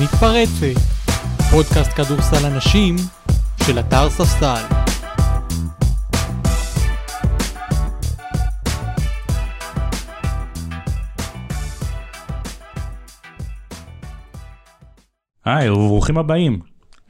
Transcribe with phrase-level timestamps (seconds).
[0.00, 0.80] מתפרצת,
[1.50, 2.96] פודקאסט כדורסל הנשים
[3.66, 4.62] של אתר ספסל.
[15.44, 16.58] היי וברוכים הבאים.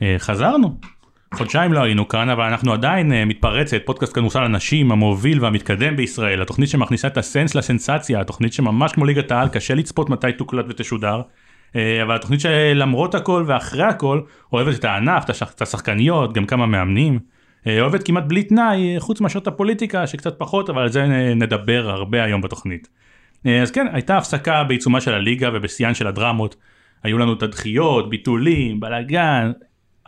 [0.02, 0.91] אה, חזרנו.
[1.34, 6.42] חודשיים לא היינו כאן אבל אנחנו עדיין אה, מתפרצת פודקאסט כדורסל הנשים המוביל והמתקדם בישראל
[6.42, 11.20] התוכנית שמכניסה את הסנס לסנסציה התוכנית שממש כמו ליגת העל קשה לצפות מתי תוקלט ותשודר.
[11.76, 14.20] אה, אבל התוכנית שלמרות הכל ואחרי הכל
[14.52, 17.18] אוהבת את הענף את השחקניות גם כמה מאמנים.
[17.80, 21.06] אוהבת כמעט בלי תנאי חוץ מאשר את הפוליטיקה שקצת פחות אבל על זה
[21.36, 22.88] נדבר הרבה היום בתוכנית.
[23.62, 26.56] אז כן הייתה הפסקה בעיצומה של הליגה ובשיאן של הדרמות.
[27.02, 29.52] היו לנו את הדחיות, ביטולים, בלאגן,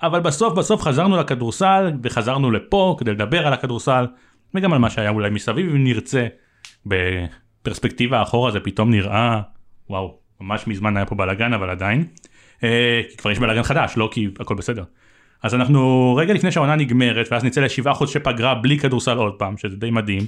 [0.03, 4.07] אבל בסוף בסוף חזרנו לכדורסל וחזרנו לפה כדי לדבר על הכדורסל
[4.55, 6.27] וגם על מה שהיה אולי מסביב אם נרצה.
[6.87, 9.41] בפרספקטיבה אחורה זה פתאום נראה
[9.91, 12.05] וואו ממש מזמן היה פה בלאגן אבל עדיין.
[12.65, 14.85] אה, כבר יש בלאגן חדש לא כי הכל בסדר.
[15.43, 19.57] אז אנחנו רגע לפני שהעונה נגמרת ואז נצא לשבעה חודשי פגרה בלי כדורסל עוד פעם
[19.57, 20.27] שזה די מדהים.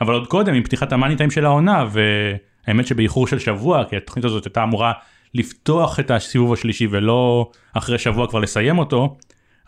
[0.00, 4.24] אבל עוד קודם עם פתיחת המאני טיים של העונה והאמת שבאיחור של שבוע כי התוכנית
[4.24, 4.92] הזאת הייתה אמורה
[5.34, 9.18] לפתוח את הסיבוב השלישי ולא אחרי שבוע כבר לסיים אותו.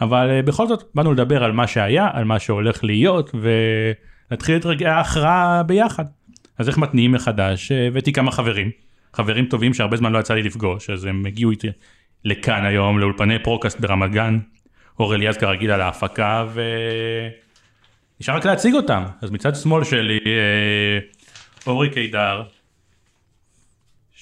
[0.00, 4.66] אבל אה, בכל זאת באנו לדבר על מה שהיה על מה שהולך להיות ולהתחיל את
[4.66, 6.05] רגעי ההכרעה ביחד.
[6.58, 8.70] אז איך מתניעים מחדש אה, הבאתי כמה חברים
[9.14, 11.68] חברים טובים שהרבה זמן לא יצא לי לפגוש אז הם הגיעו איתי
[12.24, 14.38] לכאן היום לאולפני פודקאסט ברמת גן.
[14.98, 16.46] אור אליעז כרגיל על ההפקה
[18.18, 20.98] ונשאר רק להציג אותם אז מצד שמאל שלי אה,
[21.66, 22.42] אורי קידר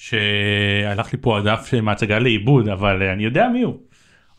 [0.01, 3.77] שהלך לי פה הדף מהצגה לאיבוד אבל אני יודע מי הוא.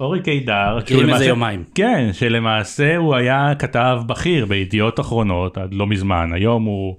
[0.01, 0.79] אורי קידר.
[0.79, 1.65] מכירים איזה יומיים.
[1.75, 6.97] כן שלמעשה הוא היה כתב בכיר בידיעות אחרונות עד לא מזמן היום הוא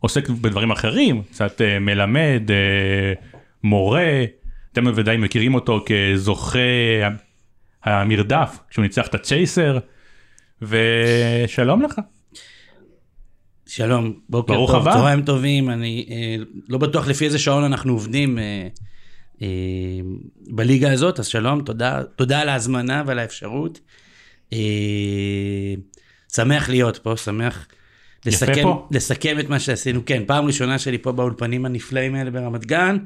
[0.00, 4.24] עוסק בדברים אחרים קצת uh, מלמד uh, מורה
[4.72, 6.58] אתם בוודאי מכירים אותו כזוכה
[7.84, 9.78] המרדף כשהוא ניצח את הצ'ייסר
[10.62, 12.00] ושלום לך.
[13.76, 14.92] שלום, בוקר טוב, הבא.
[14.92, 16.36] צהריים טובים, אני אה,
[16.68, 18.68] לא בטוח לפי איזה שעון אנחנו עובדים אה,
[19.42, 19.48] אה,
[20.46, 23.80] בליגה הזאת, אז שלום, תודה, תודה על ההזמנה ועל האפשרות.
[24.52, 24.58] אה,
[26.32, 27.66] שמח להיות פה, שמח
[28.26, 28.88] לסכם, פה.
[28.90, 32.98] לסכם את מה שעשינו, כן, פעם ראשונה שלי פה באולפנים הנפלאים האלה ברמת גן,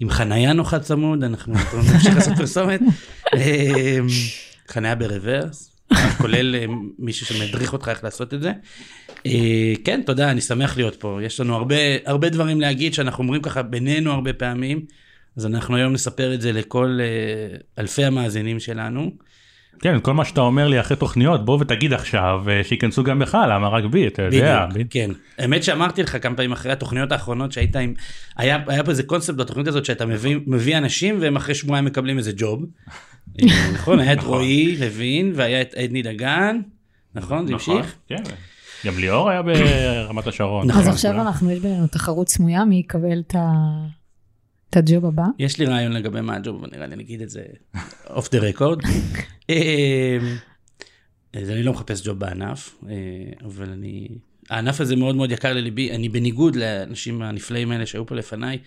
[0.00, 1.54] עם חנייה נוחה צמוד, אנחנו
[1.92, 2.80] נמשיך לעשות פרסומת,
[3.34, 3.98] אה,
[4.68, 5.71] חנייה ברוורס.
[6.18, 6.64] כולל אה,
[6.98, 8.52] מישהו שמדריך אותך איך לעשות את זה.
[9.26, 11.18] אה, כן, תודה, אני שמח להיות פה.
[11.22, 11.76] יש לנו הרבה,
[12.06, 14.84] הרבה דברים להגיד שאנחנו אומרים ככה בינינו הרבה פעמים,
[15.36, 19.10] אז אנחנו היום נספר את זה לכל אה, אלפי המאזינים שלנו.
[19.80, 23.68] כן, כל מה שאתה אומר לי אחרי תוכניות, בוא ותגיד עכשיו, שייכנסו גם בך, למה
[23.68, 24.66] רק בי, אתה יודע.
[24.70, 25.10] בדיוק, כן.
[25.38, 27.94] האמת שאמרתי לך כמה פעמים אחרי התוכניות האחרונות שהיית עם,
[28.36, 32.18] היה, היה פה איזה קונספט בתוכנית הזאת שאתה מביא, מביא אנשים והם אחרי שבועיים מקבלים
[32.18, 32.64] איזה ג'וב.
[33.74, 34.30] נכון, היה את נכון.
[34.30, 36.60] רועי לוין והיה את עדני דגן,
[37.14, 37.46] נכון?
[37.46, 37.94] זה נכון, המשיך?
[38.08, 38.22] כן.
[38.86, 40.70] גם ליאור היה ברמת השרון.
[40.70, 45.24] אז עכשיו אנחנו, יש בינינו תחרות סמויה, מי יקבל את הג'וב הבא?
[45.38, 47.42] יש לי רעיון לגבי מה הג'וב, אבל נראה לי נגיד את זה
[48.10, 48.78] אוף דה רקורד.
[51.32, 52.94] אז אני לא מחפש ג'וב בענף, אה,
[53.44, 54.08] אבל אני...
[54.50, 58.58] הענף הזה מאוד מאוד יקר לליבי, אני בניגוד לאנשים הנפלאים האלה שהיו פה לפניי,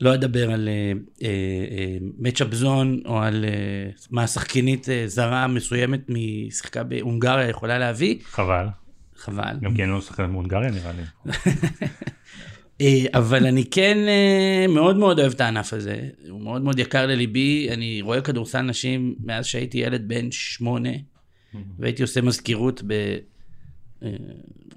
[0.00, 0.68] לא אדבר על
[2.18, 8.18] מצ'אפ זון או על uh, מה שחקנית uh, זרה מסוימת משיחקה בהונגריה יכולה להביא.
[8.24, 8.66] חבל.
[9.16, 9.56] חבל.
[9.62, 11.02] גם כי אני לא משחק בהונגריה נראה לי.
[13.18, 17.68] אבל אני כן uh, מאוד מאוד אוהב את הענף הזה, הוא מאוד מאוד יקר לליבי,
[17.70, 20.90] אני רואה כדורסל נשים מאז שהייתי ילד בן שמונה,
[21.78, 22.82] והייתי עושה מזכירות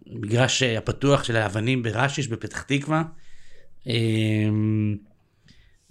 [0.08, 3.04] במגרש הפתוח של האבנים ברשיש בפתח תקווה.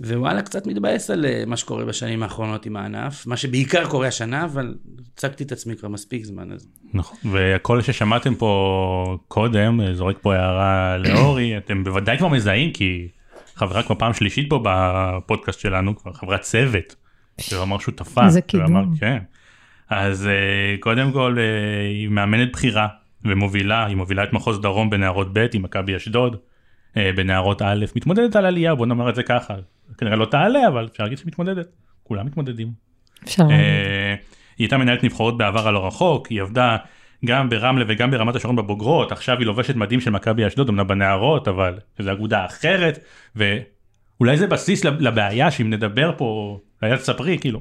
[0.01, 4.45] ווואלה, קצת מתבאס על אה, מה שקורה בשנים האחרונות עם הענף, מה שבעיקר קורה השנה,
[4.45, 4.75] אבל
[5.15, 6.53] הצגתי את עצמי כבר מספיק זמן.
[6.53, 6.69] אז...
[6.95, 13.09] נכון, וכל ששמעתם פה קודם, אה, זורק פה הערה לאורי, אתם בוודאי כבר מזהים, כי
[13.55, 16.95] חברה כבר פעם שלישית פה בפודקאסט שלנו, כבר חברת צוות,
[17.41, 18.27] שלא אמר שותפה.
[18.27, 18.97] איזה קידום.
[19.01, 19.19] כן.
[19.91, 21.37] אז אה, קודם כל,
[21.89, 22.89] היא מאמנת בכירה
[23.25, 26.37] ומובילה, היא מובילה את מחוז דרום בנערות ב' עם מכבי אשדוד.
[26.97, 29.55] בנערות א', מתמודדת על עלייה, בוא נאמר את זה ככה,
[29.99, 31.67] כנראה לא תעלה אבל אפשר להגיד שמתמודדת
[32.03, 32.73] כולם מתמודדים.
[33.25, 33.59] אפשר להגיד.
[33.59, 34.15] אה,
[34.61, 36.77] היא הייתה מנהלת נבחרות בעבר הלא רחוק היא עבדה
[37.25, 41.49] גם ברמלה וגם ברמת השרון בבוגרות עכשיו היא לובשת מדים של מכבי אשדוד אמנם בנערות
[41.49, 42.99] אבל זו אגודה אחרת
[43.37, 47.61] ואולי זה בסיס לבעיה שאם נדבר פה היה תספרי כאילו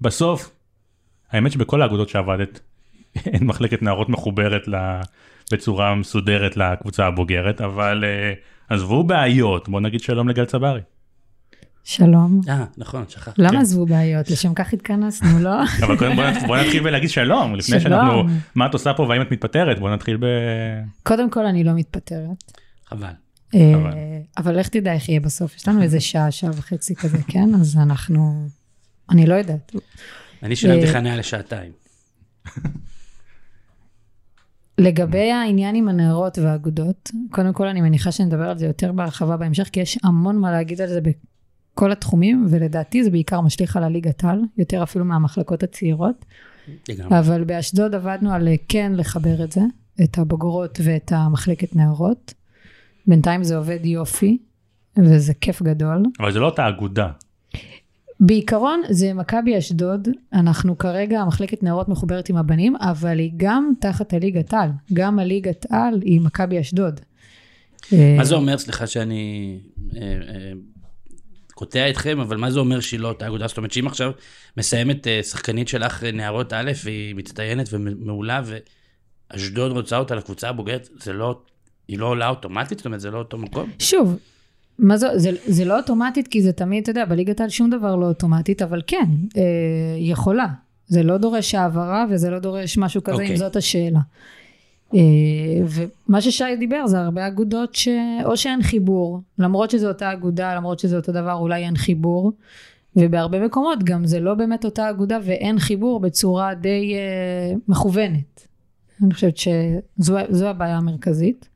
[0.00, 0.50] בסוף
[1.30, 2.60] האמת שבכל האגודות שעבדת
[3.32, 5.00] אין מחלקת נערות מחוברת ל...
[5.52, 10.80] בצורה מסודרת לקבוצה הבוגרת אבל uh, עזבו בעיות בוא נגיד שלום לגל צברי.
[11.84, 12.40] שלום.
[12.48, 13.42] אה, נכון, שכחתי.
[13.42, 14.30] למה עזבו בעיות?
[14.30, 15.62] לשם כך התכנסנו, לא?
[15.84, 16.16] אבל קודם
[16.46, 18.24] בוא נתחיל בלהגיד שלום, לפני שאנחנו,
[18.54, 19.78] מה את עושה פה והאם את מתפטרת?
[19.78, 20.24] בוא נתחיל ב...
[21.02, 22.52] קודם כל, אני לא מתפטרת.
[22.86, 23.12] חבל.
[24.36, 27.54] אבל לך תדע איך יהיה בסוף, יש לנו איזה שעה, שעה וחצי כזה, כן?
[27.60, 28.46] אז אנחנו,
[29.10, 29.72] אני לא יודעת.
[30.42, 31.72] אני שילמתי חניה לשעתיים.
[34.78, 39.68] לגבי העניין עם הנערות והאגודות, קודם כל אני מניחה שנדבר על זה יותר בהרחבה בהמשך,
[39.72, 44.24] כי יש המון מה להגיד על זה בכל התחומים, ולדעתי זה בעיקר משליך על הליגת
[44.24, 46.24] העל, יותר אפילו מהמחלקות הצעירות.
[46.88, 47.18] לגמרי.
[47.18, 49.60] אבל באשדוד עבדנו על כן לחבר את זה,
[50.04, 52.34] את הבוגרות ואת המחלקת נערות.
[53.06, 54.38] בינתיים זה עובד יופי,
[54.98, 56.02] וזה כיף גדול.
[56.20, 57.10] אבל זה לא אותה אגודה.
[58.20, 64.12] בעיקרון זה מכבי אשדוד, אנחנו כרגע, המחלקת נערות מחוברת עם הבנים, אבל היא גם תחת
[64.12, 67.00] הליגת על, גם הליגת על היא מכבי אשדוד.
[67.92, 69.58] מה זה אומר, סליחה שאני
[69.96, 70.52] אה, אה,
[71.54, 73.46] קוטע אתכם, אבל מה זה אומר שהיא לא אותה אגודה?
[73.46, 74.12] זאת אומרת שאם עכשיו
[74.56, 78.42] מסיימת אה, שחקנית שלך נערות א', והיא מצטיינת ומעולה,
[79.32, 81.40] ואשדוד רוצה אותה לקבוצה הבוגרת, זה לא,
[81.88, 82.78] היא לא עולה אוטומטית?
[82.78, 83.70] זאת אומרת, זה לא אותו מקום?
[83.78, 84.16] שוב,
[84.78, 87.96] מה זה, זה, זה לא אוטומטית, כי זה תמיד, אתה יודע, בליגת העל שום דבר
[87.96, 89.42] לא אוטומטית, אבל כן, אה,
[89.98, 90.46] יכולה.
[90.86, 93.20] זה לא דורש העברה וזה לא דורש משהו כזה, okay.
[93.20, 93.36] אם אוקיי.
[93.36, 94.00] זאת השאלה.
[94.94, 95.00] אה,
[96.08, 100.96] ומה ששי דיבר זה הרבה אגודות שאו שאין חיבור, למרות שזו אותה אגודה, למרות שזה
[100.96, 102.32] אותו דבר, אולי אין חיבור.
[102.96, 108.48] ובהרבה מקומות גם זה לא באמת אותה אגודה ואין חיבור בצורה די אה, מכוונת.
[109.02, 111.48] אני חושבת שזו הבעיה המרכזית.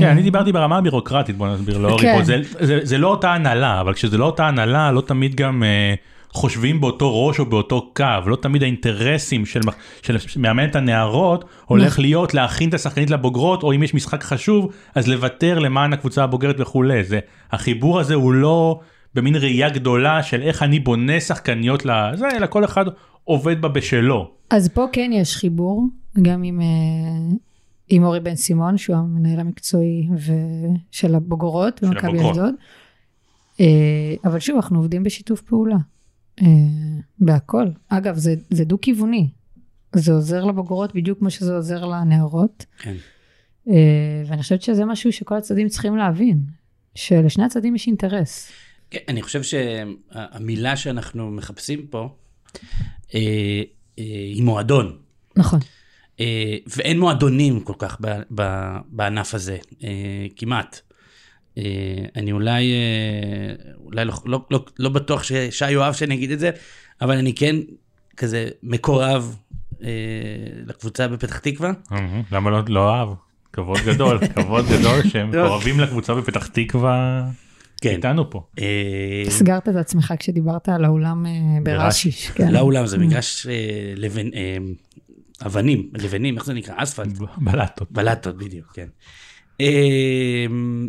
[0.00, 2.22] כן, אני דיברתי ברמה הבירוקרטית, בוא נסביר לאורי כן.
[2.82, 5.94] זה לא אותה הנהלה, אבל כשזה לא אותה הנהלה, לא תמיד גם אה,
[6.34, 9.60] חושבים באותו ראש או באותו קו, לא תמיד האינטרסים של
[10.36, 12.04] מאמנת הנערות הולך נכון.
[12.04, 16.56] להיות להכין את השחקנית לבוגרות, או אם יש משחק חשוב, אז לוותר למען הקבוצה הבוגרת
[16.58, 17.02] וכולי.
[17.52, 18.80] החיבור הזה הוא לא
[19.14, 22.84] במין ראייה גדולה של איך אני בונה שחקניות לזה, אלא כל אחד
[23.24, 24.30] עובד בה בשלו.
[24.50, 25.86] אז פה כן יש חיבור,
[26.22, 26.60] גם עם...
[27.88, 30.08] עם אורי בן סימון, שהוא המנהל המקצועי
[30.90, 32.54] של הבוגרות במכבי אשדוד.
[33.60, 35.76] אה, אבל שוב, אנחנו עובדים בשיתוף פעולה.
[36.42, 36.46] אה,
[37.18, 37.66] בהכל.
[37.88, 39.28] אגב, זה, זה דו-כיווני.
[39.94, 42.64] זה עוזר לבוגרות בדיוק כמו שזה עוזר לנערות.
[42.78, 42.94] כן.
[43.68, 46.40] אה, ואני חושבת שזה משהו שכל הצדדים צריכים להבין,
[46.94, 48.52] שלשני הצדדים יש אינטרס.
[48.90, 52.16] כן, אני חושב שהמילה שאנחנו מחפשים פה
[53.96, 54.96] היא מועדון.
[55.36, 55.60] נכון.
[56.20, 57.96] אה, ואין מועדונים כל כך
[58.88, 60.80] בענף הזה, אה, כמעט.
[61.58, 61.62] אה,
[62.16, 62.72] אני אולי,
[63.84, 66.50] אולי לא, לא, לא, לא בטוח ששי יאהב שאני אגיד את זה,
[67.00, 67.56] אבל אני כן
[68.16, 69.36] כזה מקורב
[70.66, 71.72] לקבוצה בפתח תקווה.
[72.32, 73.08] למה לא, לא אהב?
[73.52, 77.24] כבוד גדול, כבוד גדול שהם מקורבים לקבוצה בפתח תקווה.
[77.80, 77.90] כן.
[77.90, 78.46] איתנו פה.
[79.28, 81.26] סגרת את עצמך כשדיברת על האולם
[81.62, 82.30] ברשיש.
[82.30, 82.52] כן.
[82.52, 83.46] לא האולם, זה מגרש
[83.96, 84.28] לבן,
[85.46, 86.74] אבנים, לבנים, איך זה נקרא?
[86.76, 87.18] אספלט.
[87.36, 87.92] בלטות.
[87.92, 88.88] בלטות, בדיוק, כן.
[89.60, 90.88] אמ,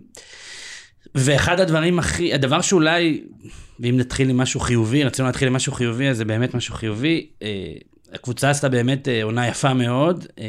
[1.16, 3.24] ואחד הדברים הכי, הדבר שאולי,
[3.80, 7.28] ואם נתחיל עם משהו חיובי, רצינו להתחיל עם משהו חיובי, אז זה באמת משהו חיובי.
[8.16, 10.46] הקבוצה עשתה באמת אה, עונה יפה מאוד, אה,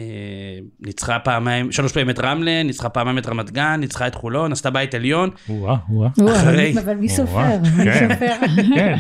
[0.80, 4.70] ניצחה פעמיים, שלוש פעמים את רמלה, ניצחה פעמיים את רמת גן, ניצחה את חולון, עשתה
[4.70, 5.30] בית עליון.
[5.48, 6.08] וואה, וואה.
[6.36, 6.74] אחרי...
[6.84, 7.58] אבל מי סופר?
[7.76, 8.46] מי כן, סופר?
[8.74, 8.96] כן.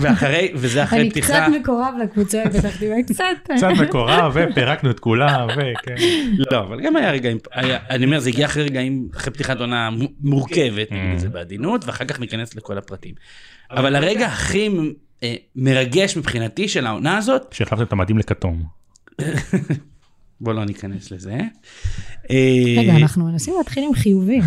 [0.00, 1.46] ואחרי, וזה אחרי פתיחה.
[1.46, 3.24] אני קצת מקורב לקבוצה בפתח תקווה, קצת.
[3.44, 5.94] קצת מקורב, ופירקנו את כולם, וכן.
[6.52, 7.38] לא, אבל גם היה רגעים,
[7.90, 9.90] אני אומר, זה הגיע אחרי רגעים, אחרי פתיחת עונה
[10.20, 13.14] מורכבת, נגיד את זה בעדינות, ואחר כך ניכנס לכל הפרטים.
[13.70, 14.70] אבל הרגע הכי...
[15.22, 17.52] אה, מרגש מבחינתי של העונה הזאת.
[17.52, 18.62] שהחלפת את המדים לכתום.
[20.40, 21.30] בוא לא ניכנס לזה.
[21.30, 24.42] רגע, אה, אנחנו מנסים להתחיל עם חיובים.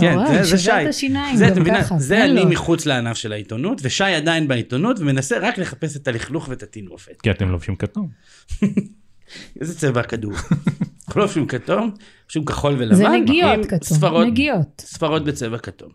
[0.00, 0.70] כן, זה שי.
[0.70, 1.98] את השיניים גם ככה.
[1.98, 6.62] זה אני מחוץ לענף של העיתונות, ושי עדיין בעיתונות, ומנסה רק לחפש את הלכלוך ואת
[6.62, 7.20] הטינופת.
[7.22, 8.08] כי אתם לובשים כתום.
[9.60, 10.32] איזה צבע הכדור?
[11.08, 11.90] אנחנו לובשים כתום,
[12.22, 12.94] לובשים כחול ולבן.
[12.94, 14.82] זה נגיעות כתום, נגיעות.
[14.86, 15.90] ספרות בצבע כתום.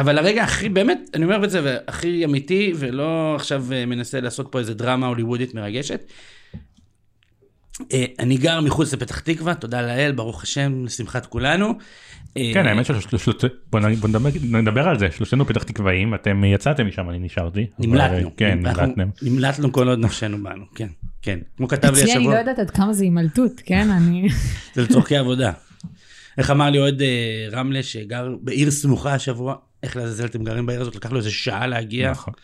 [0.00, 4.48] אבל הרגע הכי, באמת, אני אומר את זה, הכי אמיתי, ולא עכשיו אה, מנסה לעשות
[4.50, 6.00] פה איזה דרמה הוליוודית מרגשת.
[7.92, 11.74] אה, אני גר מחוץ לפתח תקווה, תודה לאל, ברוך השם, לשמחת כולנו.
[12.36, 13.80] אה, כן, האמת שבוא
[14.42, 17.66] נדבר על זה, שלושתנו פתח תקוואים, אתם יצאתם משם, אני נשארתי.
[17.78, 18.30] נמלטנו.
[18.36, 19.04] כן, נמלטנו.
[19.22, 20.88] נמלטנו כל עוד נפשנו בנו, כן,
[21.22, 21.38] כן.
[21.56, 22.04] כמו כתב לי השבוע.
[22.04, 24.28] אצלי אני לא יודעת עד כמה זה הימלטות, כן, אני...
[24.74, 25.52] זה לצורכי עבודה.
[26.38, 27.02] איך אמר לי אוהד
[27.52, 31.66] רמלה שגר בעיר סמוכה השבוע, איך לעזאזל אתם גרים בעיר הזאת, לקח לו איזה שעה
[31.66, 32.10] להגיע.
[32.10, 32.34] נכון.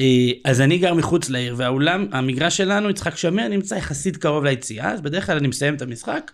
[0.00, 0.04] אה,
[0.44, 5.00] אז אני גר מחוץ לעיר, והאולם, המגרש שלנו, יצחק שמיר, נמצא יחסית קרוב ליציאה, אז
[5.00, 6.30] בדרך כלל אני מסיים את המשחק,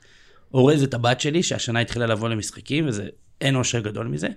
[0.55, 3.07] אורז את הבת שלי, שהשנה התחילה לבוא למשחקים, וזה,
[3.41, 4.29] אין אושר גדול מזה.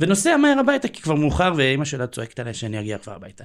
[0.00, 3.44] ונוסע מהר הביתה כי כבר מאוחר ואימא שלה צועקת עליה שאני אגיע כבר הביתה.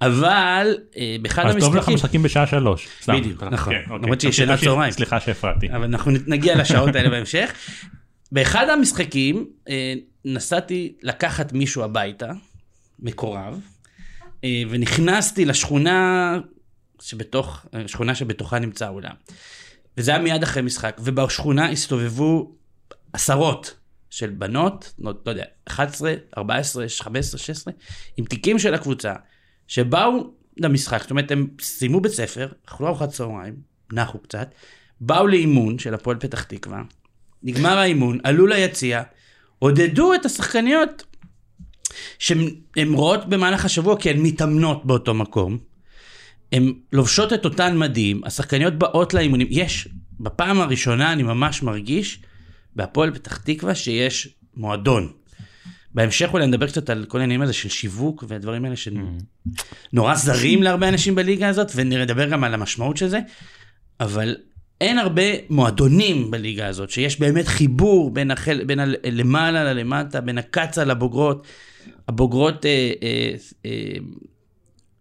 [0.00, 1.72] אבל אה, באחד אז המשחקים...
[1.72, 2.88] טוב לך משחקים בשעה שלוש.
[3.08, 3.72] בדיוק, נכון.
[3.72, 3.98] כן, אוקיי.
[4.02, 4.92] למרות שהיא שנת צהריים.
[4.92, 5.70] סליחה שהפרעתי.
[5.70, 7.52] אבל אנחנו נגיע לשעות האלה בהמשך.
[8.32, 9.94] באחד המשחקים אה,
[10.24, 12.32] נסעתי לקחת מישהו הביתה,
[12.98, 13.60] מקורב,
[14.44, 16.38] אה, ונכנסתי לשכונה
[17.00, 19.14] שבתוך, שכונה שבתוכה נמצא האולם.
[19.96, 22.54] וזה היה מיד אחרי משחק, ובשכונה הסתובבו
[23.12, 23.76] עשרות
[24.10, 27.74] של בנות, לא, לא יודע, 11, 14, 15, 16,
[28.16, 29.14] עם תיקים של הקבוצה,
[29.68, 33.56] שבאו למשחק, זאת אומרת, הם סיימו בית ספר, אכלו ארוחת צהריים,
[33.92, 34.54] נחו קצת,
[35.00, 36.82] באו לאימון של הפועל פתח תקווה,
[37.42, 39.02] נגמר האימון, עלו ליציע,
[39.58, 41.04] עודדו את השחקניות
[42.18, 45.58] שהן רואות במהלך השבוע כי הן מתאמנות באותו מקום.
[46.52, 49.46] הן לובשות את אותן מדים, השחקניות באות לאימונים.
[49.50, 49.88] יש,
[50.20, 52.20] בפעם הראשונה אני ממש מרגיש
[52.76, 55.12] בהפועל פתח תקווה שיש מועדון.
[55.94, 60.88] בהמשך אולי נדבר קצת על כל העניינים הזה של שיווק והדברים האלה שנורא זרים להרבה
[60.88, 63.20] אנשים בליגה הזאת, ונדבר גם על המשמעות של זה,
[64.00, 64.36] אבל
[64.80, 70.84] אין הרבה מועדונים בליגה הזאת, שיש באמת חיבור בין, החל, בין הלמעלה ללמטה, בין הקצה
[70.84, 71.46] לבוגרות.
[72.08, 73.34] הבוגרות אה, אה,
[73.66, 73.96] אה,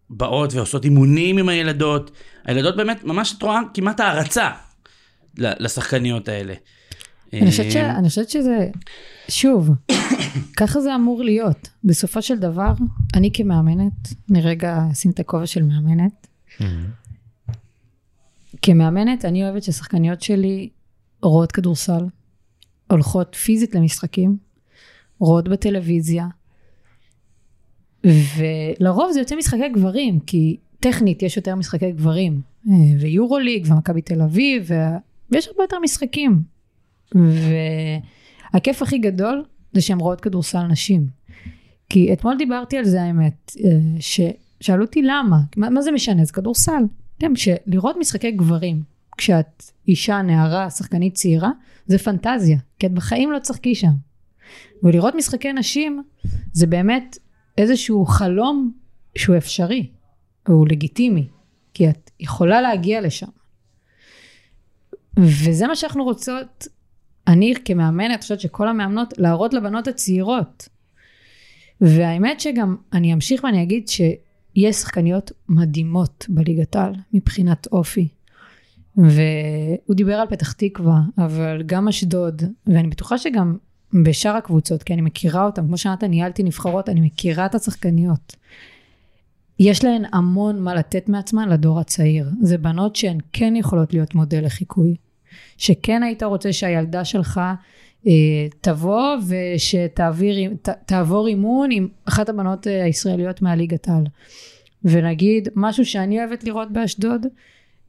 [0.10, 2.12] באות ועושות אימונים עם הילדות.
[2.46, 4.50] הילדות באמת, ממש את רואה כמעט הערצה
[5.38, 6.54] לשחקניות האלה.
[7.34, 7.76] אני חושבת, ש...
[7.76, 8.68] אה, אני חושבת שזה,
[9.30, 9.70] שוב,
[10.58, 11.70] ככה זה אמור להיות.
[11.84, 12.74] בסופו של דבר,
[13.16, 16.28] אני כמאמנת, אני רגע אשים את הכובע של מאמנת.
[18.62, 20.70] כמאמנת, אני אוהבת ששחקניות שלי
[21.22, 22.06] רואות כדורסל,
[22.92, 24.38] הולכות פיזית למשחקים,
[25.20, 26.28] רואות בטלוויזיה,
[28.04, 34.02] ולרוב זה יוצא משחקי גברים, כי טכנית יש יותר משחקי גברים, אה, ויורו ליג ומכבי
[34.02, 34.70] תל אביב,
[35.32, 36.42] ויש הרבה יותר משחקים.
[38.54, 41.08] והכיף הכי גדול זה שהן רואות כדורסל נשים.
[41.90, 46.34] כי אתמול דיברתי על זה האמת, אה, ששאלו אותי למה, מה, מה זה משנה, זה
[46.34, 46.84] כדורסל.
[47.18, 48.84] אתם, שלראות משחקי גברים,
[49.18, 51.50] כשאת אישה, נערה, שחקנית צעירה,
[51.86, 53.92] זה פנטזיה, כי את בחיים לא תשחקי שם.
[54.84, 56.04] ולראות משחקי נשים,
[56.54, 57.18] זה באמת
[57.58, 58.72] איזשהו חלום
[59.18, 59.90] שהוא אפשרי,
[60.48, 61.28] והוא לגיטימי,
[61.74, 63.28] כי את יכולה להגיע לשם.
[65.20, 66.68] וזה מה שאנחנו רוצות
[67.28, 70.70] אני כמאמנת חושבת שכל המאמנות להראות לבנות הצעירות.
[71.82, 73.88] והאמת שגם אני אמשיך ואני אגיד
[74.58, 78.08] שיש שחקניות מדהימות בליגת העל מבחינת אופי.
[78.98, 83.58] והוא דיבר על פתח תקווה, אבל גם אשדוד, ואני בטוחה שגם
[84.04, 88.36] בשאר הקבוצות, כי אני מכירה אותם, כמו שאמרת, ניהלתי נבחרות, אני מכירה את השחקניות.
[89.60, 92.30] יש להן המון מה לתת מעצמן לדור הצעיר.
[92.42, 94.96] זה בנות שהן כן יכולות להיות מודל לחיקוי.
[95.58, 97.42] שכן היית רוצה שהילדה שלך
[98.62, 104.04] תבוא ושתעבור אימון עם אחת הבנות אה, הישראליות מהליגת העל.
[104.84, 107.26] ונגיד משהו שאני אוהבת לראות באשדוד,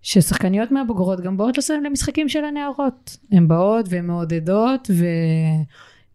[0.02, 3.16] ששחקניות מהבוגרות גם באות למשחקים של הנערות.
[3.32, 5.06] הן באות והן מעודדות ו...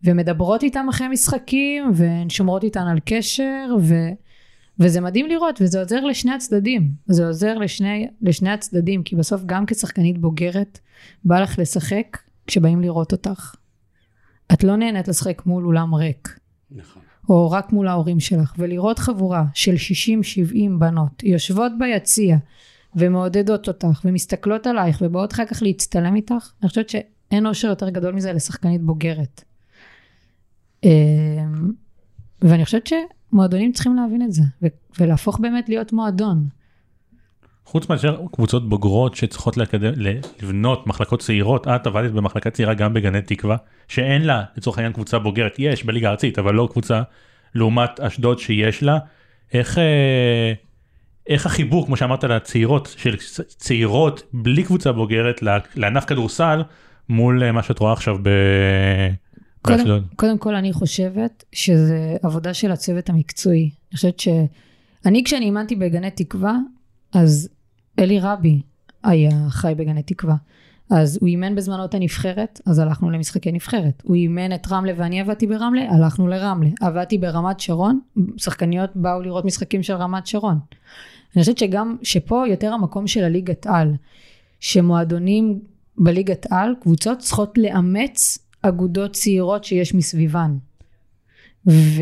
[0.03, 3.95] ומדברות איתם אחרי משחקים והן שומרות איתן על קשר ו...
[4.79, 9.65] וזה מדהים לראות וזה עוזר לשני הצדדים זה עוזר לשני, לשני הצדדים כי בסוף גם
[9.65, 10.79] כשחקנית בוגרת
[11.25, 12.17] בא לך לשחק
[12.47, 13.55] כשבאים לראות אותך.
[14.53, 16.39] את לא נהנית לשחק מול אולם ריק.
[16.71, 17.01] נכון.
[17.29, 22.37] או רק מול ההורים שלך ולראות חבורה של 60-70 בנות יושבות ביציע
[22.95, 28.13] ומעודדות אותך ומסתכלות עלייך ובאות אחר כך להצטלם איתך אני חושבת שאין אושר יותר גדול
[28.13, 29.43] מזה לשחקנית בוגרת.
[30.83, 31.71] אמ,
[32.41, 32.87] ואני חושבת
[33.31, 34.43] מועדונים צריכים להבין את זה,
[34.99, 36.47] ולהפוך באמת להיות מועדון.
[37.65, 39.93] חוץ מאשר קבוצות בוגרות שצריכות לקדם,
[40.41, 45.19] לבנות מחלקות צעירות, את עבדת במחלקה צעירה גם בגני תקווה, שאין לה לצורך העניין קבוצה
[45.19, 47.01] בוגרת, יש בליגה הארצית, אבל לא קבוצה
[47.55, 48.97] לעומת אשדוד שיש לה.
[49.53, 50.53] איך, אה,
[51.27, 53.15] איך החיבור, כמו שאמרת, לצעירות, של
[53.47, 55.41] צעירות בלי קבוצה בוגרת
[55.75, 56.63] לענף כדורסל,
[57.09, 58.29] מול אה, מה שאת רואה עכשיו ב...
[59.61, 63.61] קודם, קודם כל אני חושבת שזה עבודה של הצוות המקצועי.
[63.61, 66.57] אני חושבת שאני כשאני אימנתי בגני תקווה,
[67.13, 67.49] אז
[67.99, 68.61] אלי רבי
[69.03, 70.35] היה חי בגני תקווה.
[70.89, 74.01] אז הוא אימן בזמנו את הנבחרת, אז הלכנו למשחקי נבחרת.
[74.05, 76.69] הוא אימן את רמלה ואני עבדתי ברמלה, הלכנו לרמלה.
[76.81, 77.99] עבדתי ברמת שרון,
[78.37, 80.59] שחקניות באו לראות משחקים של רמת שרון.
[81.35, 83.93] אני חושבת שגם, שפה יותר המקום של הליגת על,
[84.59, 85.59] שמועדונים
[85.97, 90.57] בליגת על, קבוצות צריכות לאמץ אגודות צעירות שיש מסביבן.
[91.67, 92.01] ו...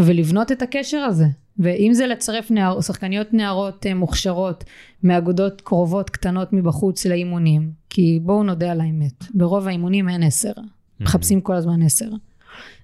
[0.00, 1.26] ולבנות את הקשר הזה.
[1.58, 4.64] ואם זה לצרף נער, שחקניות נערות אה, מוכשרות
[5.02, 10.52] מאגודות קרובות קטנות מבחוץ לאימונים, כי בואו נודה על האמת, ברוב האימונים אין עשר,
[11.00, 12.10] מחפשים כל הזמן עשר.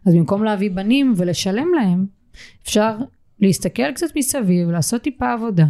[0.06, 2.06] אז במקום להביא בנים ולשלם להם,
[2.62, 2.96] אפשר
[3.40, 5.66] להסתכל קצת מסביב, לעשות טיפה עבודה,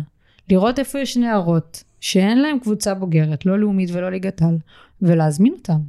[0.51, 4.59] לראות איפה יש נערות שאין להם קבוצה בוגרת, לא לאומית ולא ליגת על,
[5.03, 5.81] ולהזמין אותם.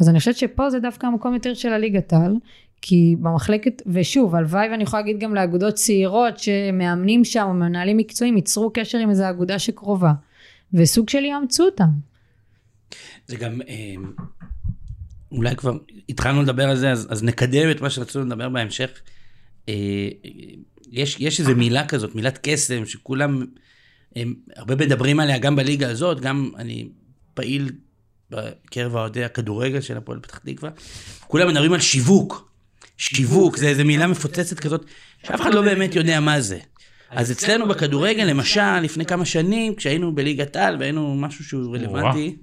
[0.00, 2.36] אז אני חושבת שפה זה דווקא המקום יותר של הליגת על,
[2.82, 8.70] כי במחלקת, ושוב, הלוואי ואני יכולה להגיד גם לאגודות צעירות שמאמנים שם מנהלים מקצועיים, ייצרו
[8.74, 10.12] קשר עם איזו אגודה שקרובה,
[10.74, 11.88] וסוג של יאמצו אותם.
[13.26, 13.94] זה גם, אה,
[15.32, 15.76] אולי כבר
[16.08, 18.90] התחלנו לדבר על זה, אז, אז נקדם את מה שרצינו לדבר בהמשך.
[19.68, 20.08] אה,
[20.90, 23.44] יש, יש איזו מילה כזאת, מילת קסם, שכולם
[24.16, 26.88] הם הרבה מדברים עליה גם בליגה הזאת, גם אני
[27.34, 27.70] פעיל
[28.30, 30.70] בקרב אוהדי הכדורגל של הפועל פתח תקווה.
[31.26, 32.47] כולם מדברים על שיווק.
[32.98, 34.84] שיווק, זה איזו מילה מפוצצת כזאת,
[35.26, 36.58] שאף אחד לא באמת יודע מה זה.
[37.10, 42.36] אז אצלנו בכדורגל, למשל, לפני כמה שנים, כשהיינו בליגת על והיינו משהו שהוא רלוונטי.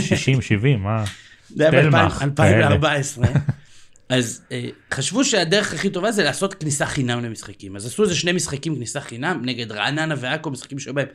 [0.00, 1.04] 60, 70, מה?
[1.48, 3.26] זה היה ב-2014.
[4.08, 7.76] אז אה, חשבו שהדרך הכי טובה זה לעשות כניסה חינם למשחקים.
[7.76, 11.06] אז עשו איזה שני משחקים כניסה חינם, נגד רעננה ועכו, משחקים שהיו בהם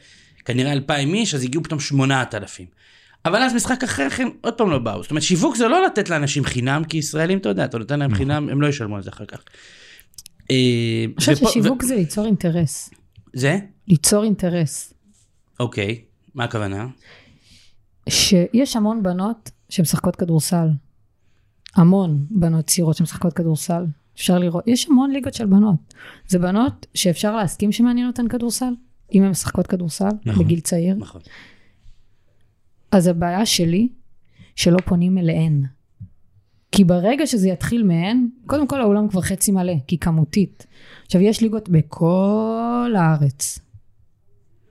[0.45, 2.67] כנראה אלפיים איש, אז הגיעו פתאום שמונת אלפים.
[3.25, 5.01] אבל אז משחק אחר כן עוד פעם לא באו.
[5.01, 8.11] זאת אומרת, שיווק זה לא לתת לאנשים חינם, כי ישראלים, אתה יודע, אתה נותן להם
[8.11, 8.17] נכון.
[8.17, 9.43] חינם, הם לא ישלמו על זה אחר כך.
[10.51, 12.89] אה, אני חושבת ששיווק זה ליצור אינטרס.
[13.33, 13.59] זה?
[13.87, 14.93] ליצור אינטרס.
[15.59, 16.01] אוקיי,
[16.35, 16.87] מה הכוונה?
[18.09, 20.67] שיש המון בנות שמשחקות כדורסל.
[21.75, 23.83] המון בנות צעירות שמשחקות כדורסל.
[24.15, 25.93] אפשר לראות, יש המון ליגות של בנות.
[26.27, 28.73] זה בנות שאפשר להסכים שמעניין אותן כדורסל,
[29.13, 30.95] אם הן משחקות כדורסל, נכון, בגיל צעיר.
[30.95, 31.21] נכון.
[32.93, 33.87] אז הבעיה שלי,
[34.55, 35.63] שלא פונים אליהן.
[36.71, 40.67] כי ברגע שזה יתחיל מהן, קודם כל האולם כבר חצי מלא, כי כמותית.
[41.05, 43.59] עכשיו, יש ליגות בכל הארץ.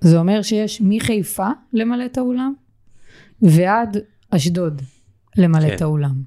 [0.00, 2.54] זה אומר שיש מחיפה למלא את האולם,
[3.42, 3.96] ועד
[4.30, 4.82] אשדוד
[5.36, 5.74] למלא כן.
[5.74, 6.22] את האולם.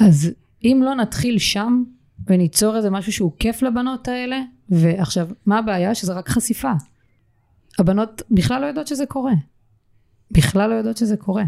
[0.00, 0.30] אז
[0.64, 1.82] אם לא נתחיל שם,
[2.26, 5.94] וניצור איזה משהו שהוא כיף לבנות האלה, ועכשיו, מה הבעיה?
[5.94, 6.72] שזה רק חשיפה.
[7.78, 9.32] הבנות בכלל לא יודעות שזה קורה.
[10.30, 11.44] בכלל לא יודעות שזה קורה.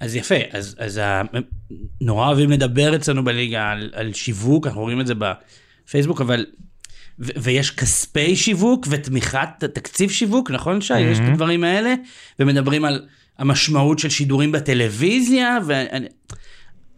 [0.00, 1.22] אז יפה, אז, אז ה...
[2.00, 6.46] נורא אוהבים לדבר אצלנו בליגה על, על שיווק, אנחנו רואים את זה בפייסבוק, אבל...
[7.20, 10.94] ו- ויש כספי שיווק ותמיכת תקציב שיווק, נכון שי?
[10.94, 10.96] Mm-hmm.
[10.96, 11.94] יש את הדברים האלה,
[12.38, 13.06] ומדברים על
[13.38, 16.06] המשמעות של שידורים בטלוויזיה, ואני...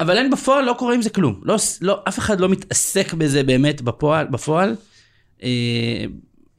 [0.00, 1.40] אבל אין בפועל, לא קורה עם זה כלום.
[1.44, 4.26] לא, לא, אף אחד לא מתעסק בזה באמת בפועל.
[4.26, 4.76] בפועל.
[5.42, 5.48] אה,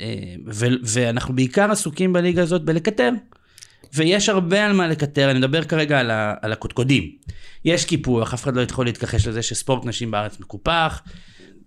[0.01, 3.11] אה, ו, ואנחנו בעיקר עסוקים בליגה הזאת בלקטר.
[3.93, 7.11] ויש הרבה על מה לקטר, אני מדבר כרגע על, ה, על הקודקודים.
[7.65, 11.01] יש קיפוח, אף אחד לא יכול להתכחש לזה שספורט נשים בארץ מקופח,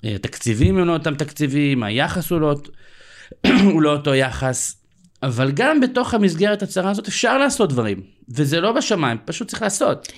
[0.04, 2.54] התקציבים אה, הם לא אותם תקציבים, היחס הוא לא,
[3.72, 4.76] הוא לא אותו יחס,
[5.22, 10.08] אבל גם בתוך המסגרת הצרה הזאת אפשר לעשות דברים, וזה לא בשמיים, פשוט צריך לעשות.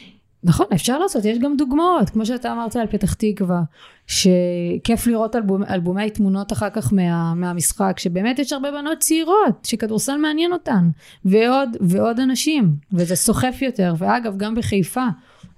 [0.47, 3.63] נכון, אפשר לעשות, יש גם דוגמאות, כמו שאתה אמרת על פתח תקווה,
[4.07, 10.17] שכיף לראות אלבומ, אלבומי תמונות אחר כך מה, מהמשחק, שבאמת יש הרבה בנות צעירות, שכדורסל
[10.17, 10.89] מעניין אותן,
[11.25, 15.07] ועוד, ועוד אנשים, וזה סוחף יותר, ואגב, גם בחיפה,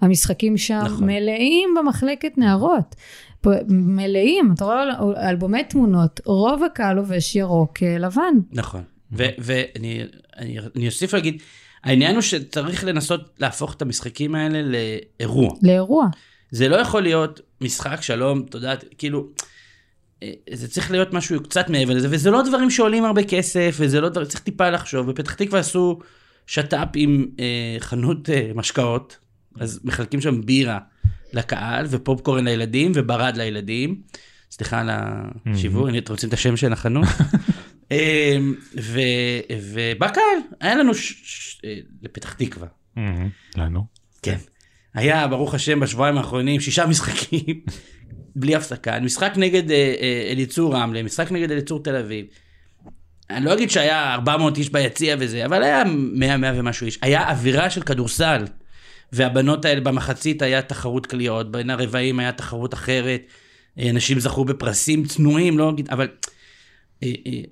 [0.00, 1.06] המשחקים שם נכון.
[1.06, 2.94] מלאים במחלקת נערות.
[3.68, 8.34] מלאים, אתה רואה אלבומי תמונות, רוב הקהל לובש ירוק אה, לבן.
[8.52, 11.42] נכון, ואני אוסיף להגיד,
[11.84, 15.54] העניין הוא שצריך לנסות להפוך את המשחקים האלה לאירוע.
[15.62, 16.06] לאירוע.
[16.50, 19.26] זה לא יכול להיות משחק שלום, אתה יודע, כאילו,
[20.22, 24.00] אה, זה צריך להיות משהו קצת מעבר לזה, וזה לא דברים שעולים הרבה כסף, וזה
[24.00, 25.10] לא דברים, צריך טיפה לחשוב.
[25.10, 25.98] בפתח תקווה עשו
[26.46, 29.16] שת"פ עם אה, חנות אה, משקאות,
[29.60, 30.78] אז מחלקים שם בירה
[31.32, 34.00] לקהל, ופופקורן לילדים, וברד לילדים.
[34.50, 35.98] סליחה על השיוור, mm-hmm.
[35.98, 37.08] אתם רוצים את השם של החנות?
[37.90, 38.54] אמ,
[39.72, 40.92] ובקהל, היה לנו
[41.64, 42.68] אה, לפתח תקווה.
[43.56, 43.84] לנו.
[44.22, 44.36] כן.
[44.94, 47.60] היה, ברוך השם, בשבועיים האחרונים, שישה משחקים,
[48.36, 49.00] בלי הפסקה.
[49.00, 52.26] משחק נגד אה, אה, אליצור רמלה, משחק נגד אליצור תל אביב.
[53.30, 56.98] אני לא אגיד שהיה 400 איש ביציע וזה, אבל היה 100, 100 ומשהו איש.
[57.02, 58.44] היה אווירה של כדורסל.
[59.12, 63.22] והבנות האלה במחצית היה תחרות קליעות, בין הרבעים היה תחרות אחרת.
[63.90, 66.08] אנשים זכו בפרסים צנועים, לא אגיד, אבל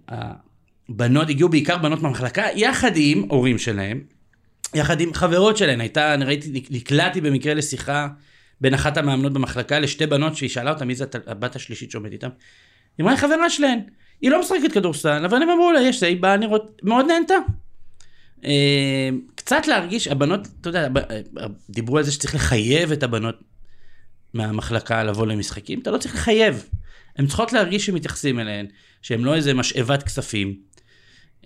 [0.08, 4.00] הבנות הגיעו בעיקר בנות מהמחלקה, יחד עם הורים שלהם,
[4.74, 5.80] יחד עם חברות שלהן.
[5.80, 8.08] הייתה, אני ראיתי, נקלעתי במקרה לשיחה
[8.60, 12.28] בין אחת המאמנות במחלקה לשתי בנות שהיא שאלה אותה מי זאת הבת השלישית שעומדת איתם.
[12.98, 13.80] היא אמרה, חברה שלהן,
[14.20, 17.34] היא לא משחקת כדורסל, אבל הם אמרו לה, יש זה, היא באה נראות, מאוד נהנתה.
[18.44, 20.88] אה, קצת להרגיש, הבנות, אתה יודע,
[21.70, 23.34] דיברו על זה שצריך לחייב את הבנות
[24.34, 26.68] מהמחלקה לבוא למשחקים, אתה לא צריך לחייב.
[27.18, 28.66] הן צריכות להרגיש שמתייחסים אליהן,
[29.02, 30.56] שהן לא איזה משאבת כספים,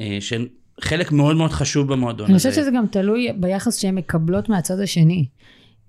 [0.00, 0.46] אה, שהן
[0.80, 2.32] חלק מאוד מאוד חשוב במועדון הזה.
[2.32, 5.26] אני חושבת שזה גם תלוי ביחס שהן מקבלות מהצד השני.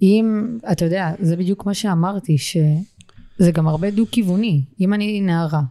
[0.02, 4.62] אם, אתה יודע, זה בדיוק מה שאמרתי, שזה גם הרבה דו-כיווני.
[4.80, 5.62] אם אני נערה,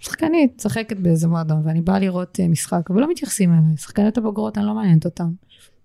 [0.00, 4.66] שחקנית, משחקת באיזה מועדון, ואני באה לראות אה, משחק, ולא מתייחסים אליי, שחקניות הבוגרות, אני
[4.66, 5.28] לא מעניינת אותן.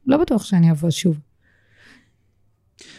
[0.08, 1.19] לא בטוח שאני אבוא שוב.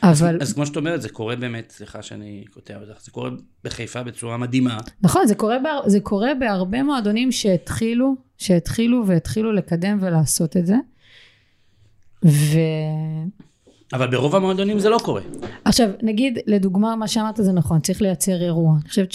[0.03, 0.37] אבל...
[0.41, 3.31] אז, אז כמו שאת אומרת, זה קורה באמת, סליחה שאני קוטע אותך, זה קורה
[3.65, 4.79] בחיפה בצורה מדהימה.
[5.03, 10.77] נכון, זה קורה, בה, זה קורה בהרבה מועדונים שהתחילו, שהתחילו והתחילו לקדם ולעשות את זה.
[12.25, 12.59] ו...
[13.93, 15.23] אבל ברוב המועדונים זה לא קורה.
[15.65, 18.75] עכשיו, נגיד, לדוגמה, מה שאמרת זה נכון, צריך לייצר אירוע.
[18.83, 19.13] אני חושבת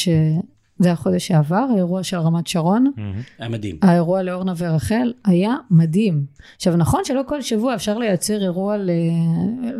[0.79, 2.91] שזה החודש שעבר, האירוע של רמת שרון.
[3.39, 3.79] היה מדהים.
[3.81, 6.25] האירוע לאורנה ורחל היה מדהים.
[6.55, 8.75] עכשיו, נכון שלא כל שבוע אפשר לייצר אירוע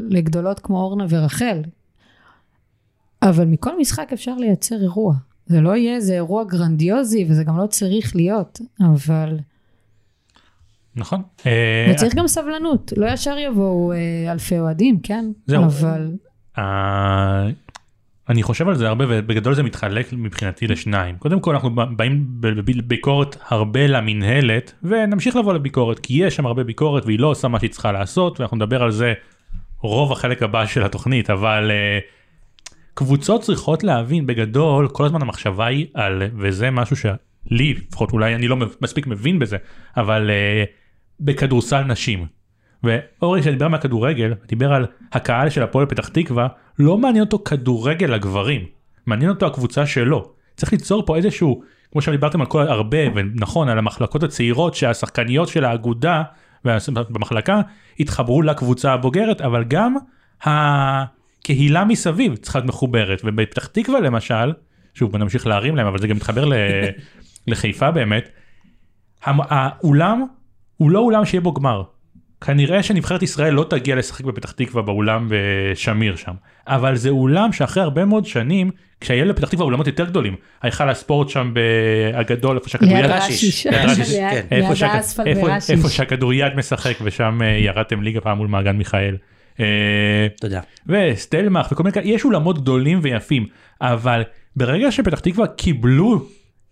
[0.10, 1.62] לגדולות כמו אורנה ורחל,
[3.22, 5.16] אבל מכל משחק אפשר לייצר אירוע.
[5.46, 9.38] זה לא יהיה איזה אירוע גרנדיוזי, וזה גם לא צריך להיות, אבל...
[10.96, 11.22] נכון.
[11.92, 15.26] וצריך אה, גם סבלנות, לא ישר יבואו אה, אלפי אוהדים, כן?
[15.48, 15.64] זהו.
[15.64, 16.12] אבל...
[18.30, 21.16] אני חושב על זה הרבה ובגדול זה מתחלק מבחינתי לשניים.
[21.18, 27.06] קודם כל אנחנו באים בביקורת הרבה למינהלת ונמשיך לבוא לביקורת כי יש שם הרבה ביקורת
[27.06, 29.14] והיא לא עושה מה שהיא צריכה לעשות ואנחנו נדבר על זה
[29.80, 32.04] רוב החלק הבא של התוכנית אבל uh,
[32.94, 38.48] קבוצות צריכות להבין בגדול כל הזמן המחשבה היא על וזה משהו שלי לפחות אולי אני
[38.48, 39.58] לא מספיק מבין בזה
[39.98, 40.70] אבל uh,
[41.20, 42.26] בכדורסל נשים.
[42.84, 46.48] ואורי שדיבר מהכדורגל דיבר על הקהל של הפועל פתח תקווה
[46.80, 48.66] לא מעניין אותו כדורגל לגברים
[49.06, 51.62] מעניין אותו הקבוצה שלו צריך ליצור פה איזשהו
[51.92, 56.24] כמו שדיברתם על כל הרבה ונכון על המחלקות הצעירות שהשחקניות של האגודה
[57.10, 57.62] במחלקה
[58.00, 59.96] התחברו לקבוצה הבוגרת אבל גם
[60.44, 64.54] הקהילה מסביב צריכה להיות מחוברת ובפתח תקווה למשל
[64.94, 66.46] שוב נמשיך להרים להם אבל זה גם מתחבר
[67.48, 68.30] לחיפה באמת
[69.26, 70.26] האולם
[70.78, 71.84] הוא לא אולם שיהיה בו גמר.
[72.42, 76.34] כנראה שנבחרת ישראל לא תגיע לשחק בפתח תקווה באולם בשמיר שם
[76.68, 78.72] אבל זה אולם שאחרי הרבה מאוד שנים
[79.02, 81.54] כשהיה לפתח תקווה אולמות יותר גדולים היכל הספורט שם
[82.14, 83.06] הגדול איפה שהכדוריד
[84.06, 84.46] כן.
[85.70, 89.18] איפה שהכדוריד משחק ושם אה, ירדתם ליגה פעם מול מעגן מיכאל.
[89.60, 90.60] אה, תודה.
[90.88, 93.48] וסטלמך וכל מיני כאלה יש אולמות גדולים ויפים
[93.82, 94.24] אבל
[94.56, 96.26] ברגע שפתח תקווה קיבלו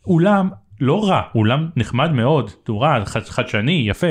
[0.07, 0.49] אולם
[0.81, 4.07] לא רע, אולם נחמד מאוד, תאורה, חדשני, יפה.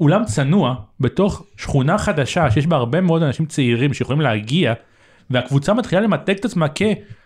[0.00, 4.74] אה, אולם צנוע בתוך שכונה חדשה שיש בה הרבה מאוד אנשים צעירים שיכולים להגיע
[5.30, 6.66] והקבוצה מתחילה למתג את עצמה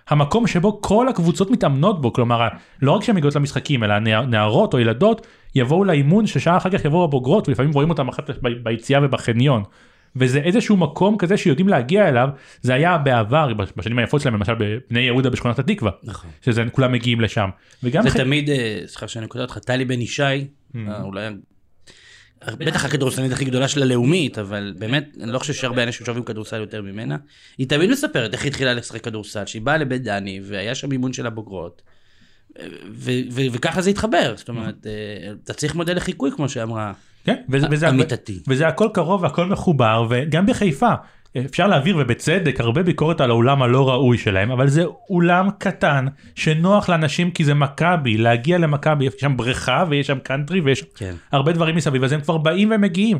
[0.08, 2.48] כהמקום שבו כל הקבוצות מתאמנות בו כלומר
[2.82, 7.04] לא רק שהן מגיעות למשחקים אלא נערות או ילדות יבואו לאימון ששעה אחר כך יבואו
[7.04, 8.30] הבוגרות ולפעמים רואים אותם אחת
[8.62, 9.62] ביציאה ובחניון.
[10.16, 12.28] וזה איזשהו מקום כזה שיודעים להגיע אליו
[12.62, 17.20] זה היה בעבר בשנים היפות שלהם למשל בבני יהודה בשכונת התקווה נכון שזה כולם מגיעים
[17.20, 17.48] לשם.
[17.82, 18.16] וגם זה ח...
[18.16, 20.78] תמיד אה, סליחה שאני קוטע אותך טלי בן ישי mm-hmm.
[21.02, 21.28] אולי
[22.58, 26.60] בטח הכדורסלנית הכי גדולה של הלאומית, אבל באמת, אני לא חושב שהרבה אנשים שאוהבים כדורסל
[26.60, 27.16] יותר ממנה.
[27.58, 31.12] היא תמיד מספרת איך היא התחילה לשחק כדורסל, שהיא באה לבית דני, והיה שם אימון
[31.12, 31.82] של הבוגרות,
[33.52, 36.92] וככה זה התחבר, זאת אומרת, אה, אתה צריך מודל לחיקוי, כמו שאמרה
[37.24, 38.40] כן, וזה, וזה, אמיתתי.
[38.48, 40.92] וזה הכל קרוב והכל מחובר, וגם בחיפה.
[41.38, 46.88] אפשר להעביר ובצדק הרבה ביקורת על האולם הלא ראוי שלהם אבל זה אולם קטן שנוח
[46.88, 51.14] לאנשים כי זה מכבי להגיע למכבי יש שם בריכה ויש שם קאנטרי ויש כן.
[51.32, 53.18] הרבה דברים מסביב אז הם כבר באים ומגיעים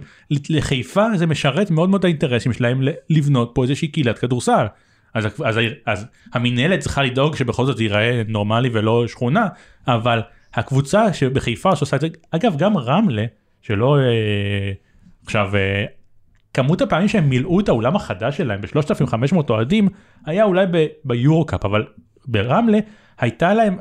[0.50, 4.66] לחיפה זה משרת מאוד מאוד האינטרסים שלהם לבנות פה איזושהי קהילת כדורסל.
[5.14, 9.46] אז, אז, אז המינהלת צריכה לדאוג שבכל זאת ייראה נורמלי ולא שכונה
[9.88, 10.20] אבל
[10.54, 13.24] הקבוצה שבחיפה שעושה את זה אגב גם רמלה
[13.62, 14.72] שלא אה,
[15.24, 15.84] עכשיו אה,
[16.54, 19.88] כמות הפעמים שהם מילאו את האולם החדש שלהם ב-3500 אוהדים
[20.26, 20.66] היה אולי
[21.46, 21.84] קאפ אבל
[22.26, 22.78] ברמלה
[23.18, 23.78] הייתה להם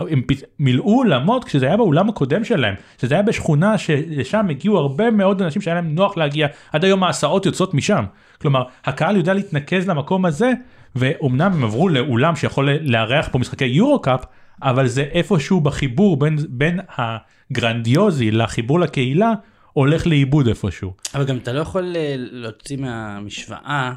[0.00, 0.22] הם
[0.58, 5.62] מילאו אולמות כשזה היה באולם הקודם שלהם שזה היה בשכונה שלשם הגיעו הרבה מאוד אנשים
[5.62, 6.46] שהיה להם נוח להגיע.
[6.72, 8.04] עד היום ההסעות יוצאות משם.
[8.40, 10.52] כלומר הקהל יודע להתנקז למקום הזה
[10.96, 14.24] ואומנם הם עברו לאולם שיכול לארח פה משחקי יורו קאפ
[14.62, 19.32] אבל זה איפשהו בחיבור בין בין הגרנדיוזי לחיבור לקהילה
[19.76, 20.92] הולך לאיבוד איפשהו.
[21.14, 23.92] אבל גם אתה לא יכול אה, להוציא מהמשוואה,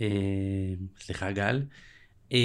[0.00, 0.06] אה,
[1.00, 1.62] סליחה גל,
[2.32, 2.38] אה,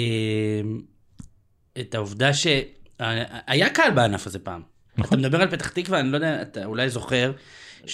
[1.80, 4.60] את העובדה שהיה קהל בענף הזה פעם.
[4.96, 5.18] נכון.
[5.18, 7.32] אתה מדבר על פתח תקווה, אני לא יודע, אתה אולי זוכר,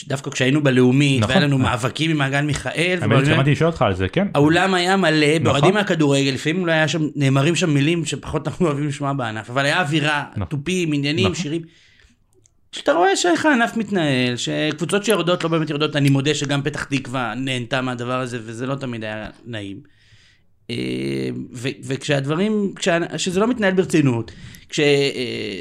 [0.07, 1.35] דווקא כשהיינו בלאומית, נכון.
[1.35, 2.99] והיה לנו מאבקים עם מעגן מיכאל.
[3.03, 4.29] האמת שמעתי לשאול אותך על זה, כן.
[4.35, 5.45] האולם היה מלא, נכון.
[5.45, 9.65] באוהדים מהכדורגל, לפעמים אולי היה שם, נאמרים שם מילים שפחות אנחנו אוהבים לשמוע בענף, אבל
[9.65, 10.59] היה אווירה, נכון.
[10.59, 11.35] תופים, עניינים, נכון.
[11.35, 11.63] שירים.
[12.75, 17.35] שאתה רואה שאיך הענף מתנהל, שקבוצות שיורדות לא באמת יורדות, אני מודה שגם פתח תקווה
[17.35, 19.81] נהנתה מהדבר הזה, וזה לא תמיד היה נעים.
[20.71, 20.77] אה,
[21.85, 22.75] וכשהדברים,
[23.17, 24.33] שזה לא מתנהל ברצינות,
[24.69, 24.81] כש...
[24.81, 25.61] אה,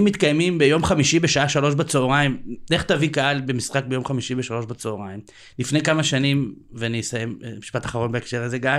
[0.00, 5.20] מתקיימים ביום חמישי בשעה שלוש בצהריים, לך תביא קהל במשחק ביום חמישי בשלוש בצהריים.
[5.58, 8.78] לפני כמה שנים, ואני אסיים, משפט אחרון בהקשר הזה גל,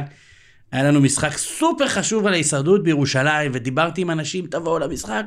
[0.72, 5.24] היה לנו משחק סופר חשוב על ההישרדות בירושלים, ודיברתי עם אנשים, תבואו למשחק,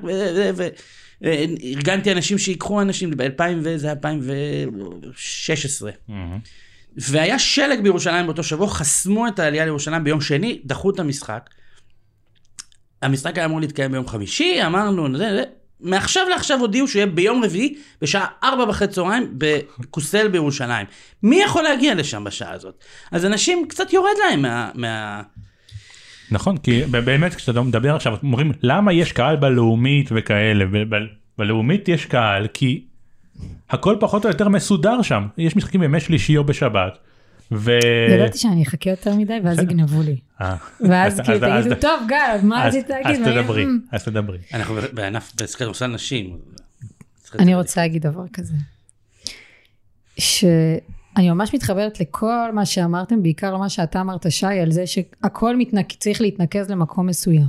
[1.23, 5.91] וארגנתי אנשים שיקחו אנשים, ב-2000 וזה 2016.
[5.91, 6.13] Mm-hmm.
[6.97, 11.51] והיה שלג בירושלים באותו שבוע, חסמו את העלייה לירושלים ביום שני, דחו את המשחק.
[13.03, 15.45] המשחק היה אמור להתקיים ביום חמישי, אמרנו, זה, זה.
[15.81, 20.87] מעכשיו לעכשיו הודיעו שהוא יהיה ביום רביעי, בשעה ארבע וחצי צהריים, בקוסל בירושלים.
[21.23, 22.85] מי יכול להגיע לשם בשעה הזאת?
[23.13, 24.71] אז אנשים, קצת יורד להם מה...
[24.75, 25.23] מה...
[26.31, 30.65] נכון, כי באמת כשאתה מדבר עכשיו, אומרים, למה יש קהל בלאומית וכאלה,
[31.39, 32.85] בלאומית יש קהל, כי
[33.71, 36.99] הכל פחות או יותר מסודר שם, יש משחקים בימי שלישי או בשבת.
[37.53, 37.79] ו...
[38.11, 40.17] ידעתי שאני אחכה יותר מדי ואז יגנבו לי.
[40.41, 40.57] אה.
[40.89, 43.23] ואז כאילו תגידו, טוב גל, מה רצית להגיד?
[43.23, 44.39] אז תדברי, אז תדברי.
[44.55, 46.39] אנחנו בענף, בכדורסל נשים.
[47.39, 48.55] אני רוצה להגיד דבר כזה.
[51.21, 55.57] שאני ממש מתחברת לכל מה שאמרתם, בעיקר למה שאתה אמרת שי, על זה שהכל
[55.99, 57.49] צריך להתנקז למקום מסוים.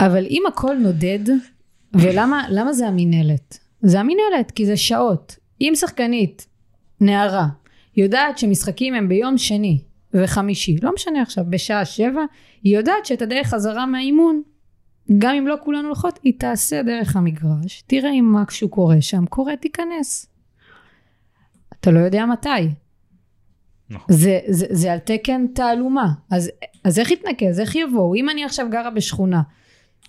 [0.00, 1.18] אבל אם הכל נודד,
[1.94, 3.58] ולמה זה המינהלת?
[3.82, 5.36] זה המינהלת, כי זה שעות.
[5.60, 6.46] אם שחקנית,
[7.00, 7.46] נערה,
[7.96, 9.78] יודעת שמשחקים הם ביום שני
[10.14, 12.24] וחמישי, לא משנה עכשיו, בשעה שבע,
[12.62, 14.42] היא יודעת שאת הדרך חזרה מהאימון,
[15.18, 19.56] גם אם לא כולן הולכות, היא תעשה דרך המגרש, תראה אם משהו קורה שם, קורה,
[19.56, 20.35] תיכנס.
[21.80, 22.48] אתה לא יודע מתי.
[23.90, 24.16] נכון.
[24.16, 26.50] זה, זה, זה על תקן תעלומה, אז,
[26.84, 28.14] אז איך יתנקז, איך יבואו?
[28.14, 29.42] אם אני עכשיו גרה בשכונה,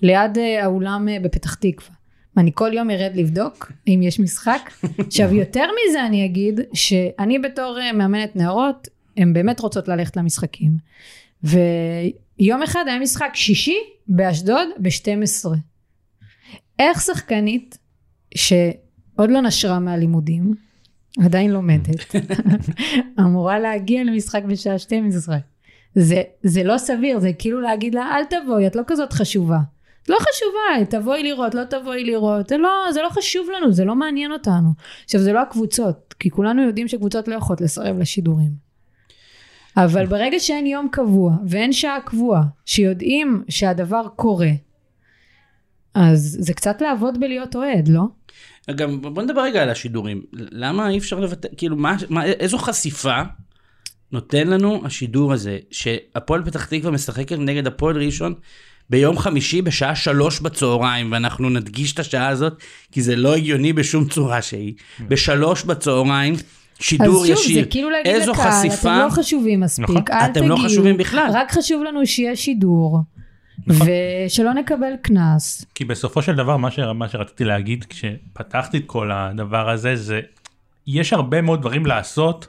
[0.01, 1.95] ליד אה, האולם אה, בפתח תקווה,
[2.37, 4.71] אני כל יום ארד לבדוק אם יש משחק.
[5.07, 10.77] עכשיו יותר מזה אני אגיד שאני בתור אה, מאמנת נערות, הן באמת רוצות ללכת למשחקים.
[11.43, 13.77] ויום אחד היה משחק שישי
[14.07, 15.49] באשדוד ב-12.
[16.79, 17.77] איך שחקנית
[18.35, 20.53] שעוד לא נשרה מהלימודים,
[21.25, 22.15] עדיין לומדת,
[23.19, 25.37] אמורה להגיע למשחק בשעה 12.
[25.95, 29.59] זה, זה לא סביר, זה כאילו להגיד לה אל תבואי, את לא כזאת חשובה.
[30.09, 33.95] לא חשובה, תבואי לראות, לא תבואי לראות, זה לא, זה לא חשוב לנו, זה לא
[33.95, 34.69] מעניין אותנו.
[35.03, 38.67] עכשיו זה לא הקבוצות, כי כולנו יודעים שקבוצות לא יכולות לסרב לשידורים.
[39.77, 44.51] אבל ברגע שאין יום קבוע ואין שעה קבועה, שיודעים שהדבר קורה,
[45.93, 48.03] אז זה קצת לעבוד בלהיות אוהד, לא?
[48.75, 50.21] גם בוא נדבר רגע על השידורים.
[50.33, 53.21] למה אי אפשר לבטא, כאילו, מה, מה, איזו חשיפה
[54.11, 58.33] נותן לנו השידור הזה, שהפועל פתח תקווה משחקת נגד הפועל ראשון
[58.89, 62.53] ביום חמישי בשעה שלוש בצהריים, ואנחנו נדגיש את השעה הזאת,
[62.91, 64.73] כי זה לא הגיוני בשום צורה שהיא.
[65.07, 66.35] בשלוש בצהריים,
[66.79, 67.35] שידור ישיר.
[67.35, 67.63] אז שוב, ישיר.
[67.63, 68.97] זה כאילו להגיד לקהל, חשיפה...
[68.97, 70.01] אתם לא חשובים מספיק, נכון.
[70.11, 70.55] אל אתם תגיעו.
[70.55, 71.29] אתם לא חשובים בכלל.
[71.33, 72.99] רק חשוב לנו שיהיה שידור.
[73.67, 73.87] נכון.
[74.25, 75.65] ושלא נקבל קנס.
[75.75, 76.79] כי בסופו של דבר מה, ש...
[76.79, 80.21] מה שרציתי להגיד כשפתחתי את כל הדבר הזה זה
[80.87, 82.47] יש הרבה מאוד דברים לעשות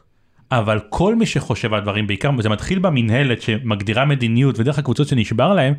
[0.53, 5.55] אבל כל מי שחושב על דברים בעיקר זה מתחיל במינהלת שמגדירה מדיניות ודרך הקבוצות שנשבר
[5.55, 5.75] להם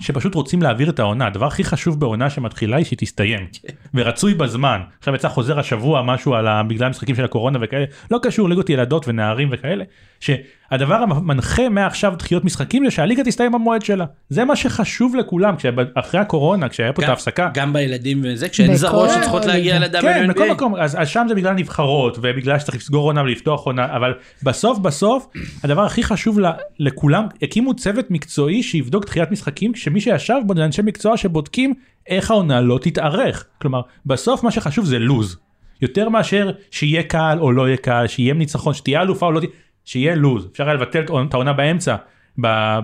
[0.00, 1.26] שפשוט רוצים להעביר את העונה.
[1.26, 3.46] הדבר הכי חשוב בעונה שמתחילה היא שהיא תסתיים.
[3.94, 4.80] ורצוי בזמן.
[4.98, 7.84] עכשיו יצא חוזר השבוע משהו על בגלל המשחקים של הקורונה וכאלה.
[8.10, 9.84] לא קשור ליגות ילדות ונערים וכאלה.
[10.20, 14.04] שהדבר המנחה מעכשיו דחיות משחקים זה שהליגה תסתיים במועד שלה.
[14.28, 15.54] זה מה שחשוב לכולם.
[15.94, 17.50] אחרי הקורונה כשהיה פה את ההפסקה.
[17.54, 20.00] גם בילדים וזה כשאין זרות שצריכות להגיע ל-WNBA.
[20.00, 20.74] כן בכל מקום.
[20.74, 25.26] אז, אז שם זה בגלל נבחרות ובגלל שצריך לסגור עונה ולפתוח עונה אבל בסוף בסוף
[25.64, 26.38] הדבר הכי חשוב
[26.78, 31.74] לכולם הקימו צוות מקצועי שיבדוק דחיית משחקים שמי שישב בו זה אנשי מקצוע שבודקים
[32.08, 33.46] איך העונה לא תתארך.
[33.60, 35.38] כלומר, בסוף מה שחשוב זה לוז.
[35.82, 39.52] יותר מאשר שיהיה קהל או לא יהיה קהל, שיהיה ניצחון, שתהיה אלופה או לא תהיה,
[39.84, 40.48] שיהיה לוז.
[40.52, 41.96] אפשר היה לבטל את העונה באמצע,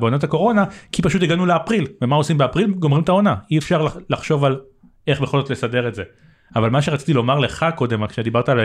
[0.01, 1.87] בעונת הקורונה, כי פשוט הגענו לאפריל.
[2.03, 2.71] ומה עושים באפריל?
[2.71, 3.35] גומרים את העונה.
[3.51, 4.61] אי אפשר לחשוב על
[5.07, 6.03] איך בכל זאת לסדר את זה.
[6.57, 8.61] אבל מה שרציתי לומר לך קודם, כשדיברת על,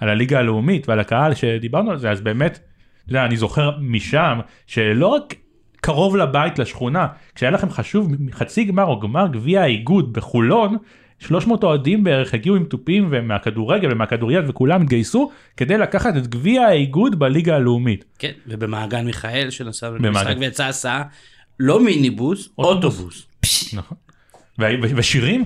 [0.00, 4.40] על הליגה הלאומית ועל הקהל שדיברנו על זה, אז באמת, אתה יודע, אני זוכר משם
[4.66, 5.34] שלא רק
[5.80, 10.76] קרוב לבית לשכונה כשהיה לכם חשוב חצי גמר או גמר גביע האיגוד בחולון
[11.18, 17.18] 300 אוהדים בערך הגיעו עם תופים ומהכדורגל ומהכדוריד וכולם התגייסו כדי לקחת את גביע האיגוד
[17.18, 18.04] בליגה הלאומית.
[18.18, 21.02] כן ובמעגן מיכאל שנסע במשחק ויצא הסעה
[21.60, 23.26] לא מיניבוס אוטובוס.
[23.72, 23.96] נכון.
[24.96, 25.44] ושירים?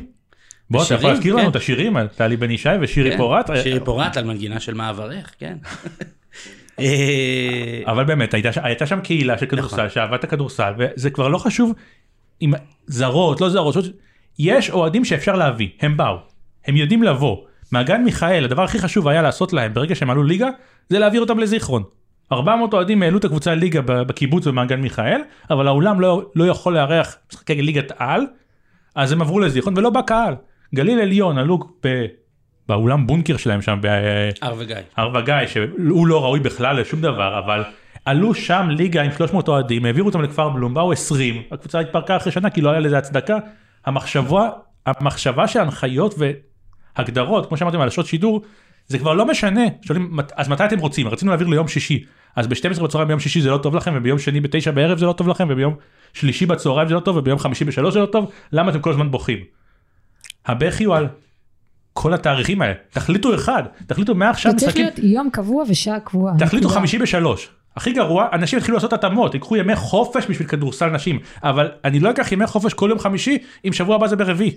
[0.70, 1.50] בוא אתה יכול להזכיר לנו כן.
[1.50, 3.50] את השירים על טלי בן ישי ושירי כן, פורט.
[3.62, 5.56] שירי פורט על מנגינה של מעברך כן.
[6.80, 9.88] אה, אבל באמת הייתה, הייתה שם קהילה של כדורסל נכון.
[9.88, 11.72] שאהבה את הכדורסל וזה כבר לא חשוב
[12.42, 12.52] אם
[12.86, 13.74] זרות לא זרות
[14.38, 16.16] יש אוהדים שאפשר להביא הם באו
[16.66, 17.36] הם יודעים לבוא
[17.72, 20.48] מעגן מיכאל הדבר הכי חשוב היה לעשות להם ברגע שהם עלו ליגה
[20.88, 21.82] זה להעביר אותם לזיכרון.
[22.32, 27.16] 400 אוהדים העלו את הקבוצה ליגה בקיבוץ במעגן מיכאל אבל האולם לא, לא יכול לארח
[27.32, 28.26] משחקי ליגת על
[28.94, 30.34] אז הם עברו לזיכרון ולא בא קהל.
[30.74, 32.04] גליל עליון עלו ב...
[32.68, 34.76] באולם בונקר שלהם שם בהר וגיא.
[34.96, 37.62] הר וגיא שהוא לא ראוי בכלל לשום דבר אבל
[38.04, 42.32] עלו שם ליגה עם 300 אוהדים העבירו אותם לכפר בלום באו 20 הקבוצה התפרקה אחרי
[42.32, 43.38] שנה כי לא היה לזה הצדקה.
[43.86, 44.48] המחשבה
[44.86, 46.14] המחשבה של הנחיות
[46.96, 48.42] והגדרות כמו שאמרתם על השעות שידור
[48.86, 49.62] זה כבר לא משנה.
[49.82, 51.08] שואלים אז מתי אתם רוצים?
[51.08, 52.04] רצינו להעביר ליום שישי.
[52.36, 55.12] אז ב-12 בצהריים ביום שישי זה לא טוב לכם וביום שני ב-9 בערב זה לא
[55.12, 55.74] טוב לכם וביום
[56.12, 58.30] שלישי בצהריים זה לא טוב וביום חמישי בשלוש זה לא טוב?
[58.52, 59.38] למה אתם כל הזמן בוכים.
[60.46, 61.08] הבכי הוא על
[61.94, 66.34] כל התאריכים האלה תחליטו אחד תחליטו מעכשיו זה צריך להיות יום קבוע ושעה קבועה.
[66.38, 67.48] תחליטו חמישי בשלוש.
[67.76, 72.10] הכי גרוע אנשים התחילו לעשות התאמות ייקחו ימי חופש בשביל כדורסל נשים אבל אני לא
[72.10, 74.56] אקח ימי חופש כל יום חמישי אם שבוע הבא זה ברביעי.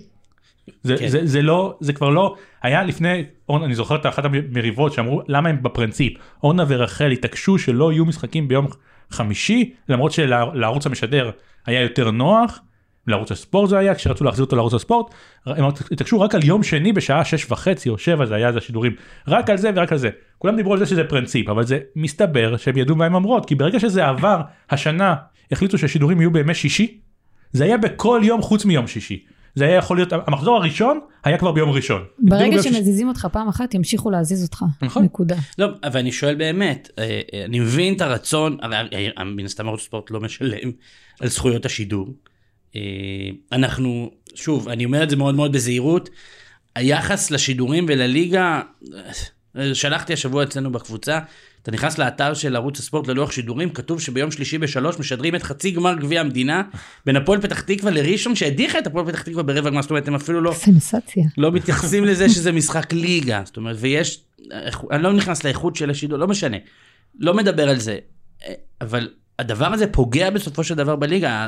[0.83, 1.07] זה, כן.
[1.07, 5.49] זה, זה לא זה כבר לא היה לפני אני זוכר את אחת המריבות שאמרו למה
[5.49, 8.67] הם בפרינציפ אורנה ורחל התעקשו שלא יהיו משחקים ביום
[9.09, 11.31] חמישי למרות שלערוץ המשדר
[11.65, 12.59] היה יותר נוח
[13.07, 15.13] לערוץ הספורט זה היה כשרצו להחזיר אותו לערוץ הספורט
[15.45, 18.95] הם התעקשו רק על יום שני בשעה שש וחצי או שבע זה היה זה השידורים
[19.27, 22.57] רק על זה ורק על זה כולם דיברו על זה שזה פרינציפ אבל זה מסתבר
[22.57, 25.15] שהם ידעו מה הם אומרות כי ברגע שזה עבר השנה
[25.51, 26.99] החליטו שהשידורים יהיו בימי שישי
[27.51, 29.23] זה היה בכל יום חוץ מיום שישי
[29.57, 32.03] זה היה יכול להיות המחזור הראשון היה כבר ביום ראשון.
[32.19, 35.03] ברגע שמזיזים אותך פעם אחת ימשיכו להזיז אותך נכון.
[35.03, 35.35] נקודה.
[35.57, 39.81] לא אבל אני שואל באמת אה, אה, אני מבין את הרצון אה, מן הסתם ערוץ
[39.81, 40.71] ספורט לא משלם
[41.19, 42.07] על זכויות השידור.
[43.51, 46.09] אנחנו שוב אני אומר את זה מאוד מאוד בזהירות
[46.75, 48.61] היחס לשידורים ולליגה
[49.73, 51.19] שלחתי השבוע אצלנו בקבוצה
[51.67, 55.71] אתה נכנס לאתר של ערוץ הספורט ללוח שידורים, כתוב שביום שלישי בשלוש משדרים את חצי
[55.71, 56.63] גמר גביע המדינה
[57.05, 60.15] בין הפועל פתח תקווה לראשון שהדיחה את הפועל פתח תקווה ברבע גמר, זאת אומרת הם
[60.15, 61.23] אפילו לא, סנסציה.
[61.37, 64.23] לא מתייחסים לזה שזה משחק ליגה, זאת אומרת ויש,
[64.91, 66.57] אני לא נכנס לאיכות של השידור, לא משנה,
[67.19, 67.97] לא מדבר על זה,
[68.81, 69.09] אבל
[69.39, 71.47] הדבר הזה פוגע בסופו של דבר בליגה,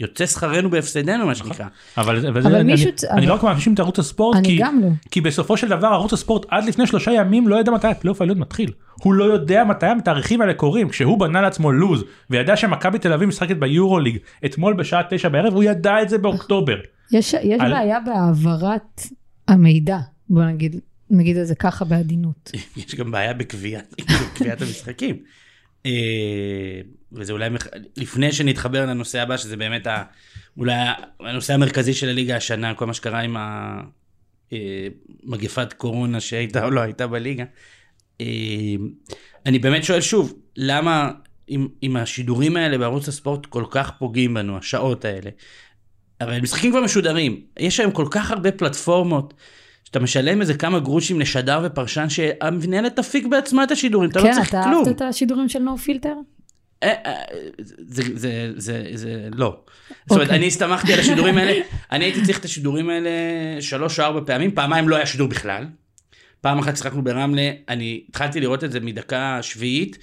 [0.00, 1.66] יוצא שכרנו בהפסדנו מה שנקרא.
[1.96, 4.58] אבל, אבל, אבל אני, מישהו, אני, אני לא רק מאשים את ערוץ הספורט, אני כי,
[4.58, 4.88] גם לא.
[5.10, 8.38] כי בסופו של דבר ערוץ הספורט עד לפני שלושה ימים לא ידע מתי הפלייאוף העליון
[8.38, 8.72] מתחיל.
[8.94, 10.88] הוא לא יודע מתי התאריכים האלה קורים.
[10.88, 15.64] כשהוא בנה לעצמו לוז וידע שמכבי תל אביב משחקת ביורוליג אתמול בשעה תשע בערב הוא
[15.64, 16.76] ידע את זה באוקטובר.
[17.12, 17.72] יש, יש על...
[17.72, 19.02] בעיה בהעברת
[19.48, 20.80] המידע בוא נגיד
[21.10, 22.50] נגיד את זה ככה בעדינות.
[22.76, 23.94] יש גם בעיה בקביעת
[24.60, 25.16] המשחקים.
[27.12, 27.66] וזה אולי מח...
[27.96, 30.02] לפני שנתחבר לנושא הבא שזה באמת ה...
[30.56, 30.74] אולי
[31.20, 33.36] הנושא המרכזי של הליגה השנה כל מה שקרה עם
[34.52, 37.44] המגפת אה, קורונה שהייתה או לא הייתה בליגה.
[38.20, 38.26] אה,
[39.46, 41.10] אני באמת שואל שוב למה
[41.48, 45.30] אם, אם השידורים האלה בערוץ הספורט כל כך פוגעים בנו השעות האלה.
[46.20, 49.34] הרי משחקים כבר משודרים יש היום כל כך הרבה פלטפורמות.
[49.84, 54.32] שאתה משלם איזה כמה גרושים לשדר ופרשן שהמנהלת תפיק בעצמה את השידורים, אתה לא כן,
[54.32, 54.64] צריך כלום.
[54.64, 56.14] כן, אתה אהבת את השידורים של נו פילטר?
[56.82, 57.22] אה, אה,
[57.58, 59.60] זה, זה, זה, זה לא.
[59.88, 60.38] זאת אומרת, אוקיי.
[60.38, 61.60] אני הסתמכתי על השידורים האלה,
[61.92, 63.10] אני הייתי צריך את השידורים האלה
[63.60, 65.64] שלוש או ארבע פעמים, פעמיים לא היה שידור בכלל.
[66.40, 69.98] פעם אחת שיחקנו ברמלה, אני התחלתי לראות את זה מדקה שביעית,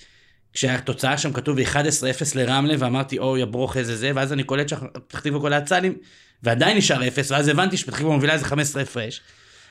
[0.54, 1.62] כשהתוצאה שם כתוב 11-0
[2.36, 5.94] לרמלה, ואמרתי, אוי, הברוך איזה זה, ואז אני קולט שפתח תקווה כל הצלים,
[6.44, 9.22] ועדיין נשאר 0, ואז הבנתי שפתח תקווה מובילה איזה 15 הפרש.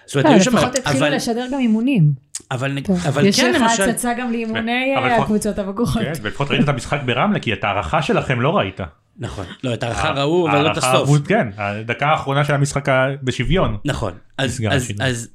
[0.07, 2.13] זאת אומרת, כן, לפחות התחילו לשדר גם אימונים.
[2.55, 3.73] אבל, אבל כן למשל...
[3.73, 6.03] יש לך הצצה גם לאימוני הקבוצות הבכוחות.
[6.03, 8.81] כן, ולפחות ראית את המשחק ברמלה, כי את ההערכה שלכם לא ראית.
[9.19, 11.19] נכון, לא, את ההערכה ראו, אבל לא את הסוף.
[11.27, 12.89] כן, הדקה האחרונה של המשחק
[13.23, 13.77] בשוויון.
[13.85, 15.29] נכון, אז, אז, אז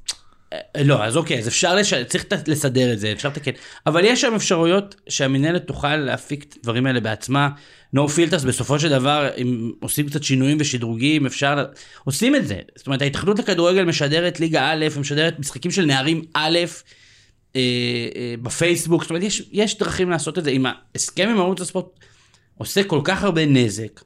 [0.52, 1.94] אה, לא, אז אוקיי, אז אפשר, לש...
[1.94, 3.50] צריך לסדר את זה, אפשר לתקן.
[3.86, 7.48] אבל יש שם אפשרויות שהמנהלת תוכל להפיק את הדברים האלה בעצמה.
[7.96, 11.64] no filters, בסופו של דבר, אם עושים קצת שינויים ושדרוגים, אפשר...
[12.04, 12.58] עושים את זה.
[12.76, 16.66] זאת אומרת, ההתאחדות לכדורגל משדרת ליגה א', משדרת משחקים של נערים א', אה, אה,
[18.42, 20.50] בפייסבוק, זאת אומרת, יש, יש דרכים לעשות את זה.
[20.50, 21.86] אם ההסכם עם ערוץ הספורט
[22.58, 24.00] עושה כל כך הרבה נזק,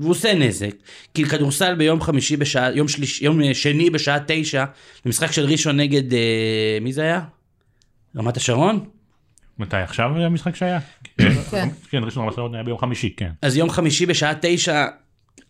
[0.00, 0.74] והוא עושה נזק,
[1.14, 4.64] כי כדורסל ביום חמישי בשעה, יום, שליש, יום אה, שני בשעה תשע,
[5.04, 7.20] במשחק של ראשון נגד, אה, מי זה היה?
[8.16, 8.84] רמת השרון?
[9.58, 10.78] מתי עכשיו המשחק שהיה?
[11.04, 11.34] כן.
[11.50, 13.30] כן, כן ראשון רמת השרון היה ביום חמישי, כן.
[13.42, 14.86] אז יום חמישי בשעה תשע,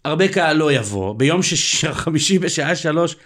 [0.05, 3.17] הרבה קהל לא יבוא, ביום שש, חמישי בשעה שלוש,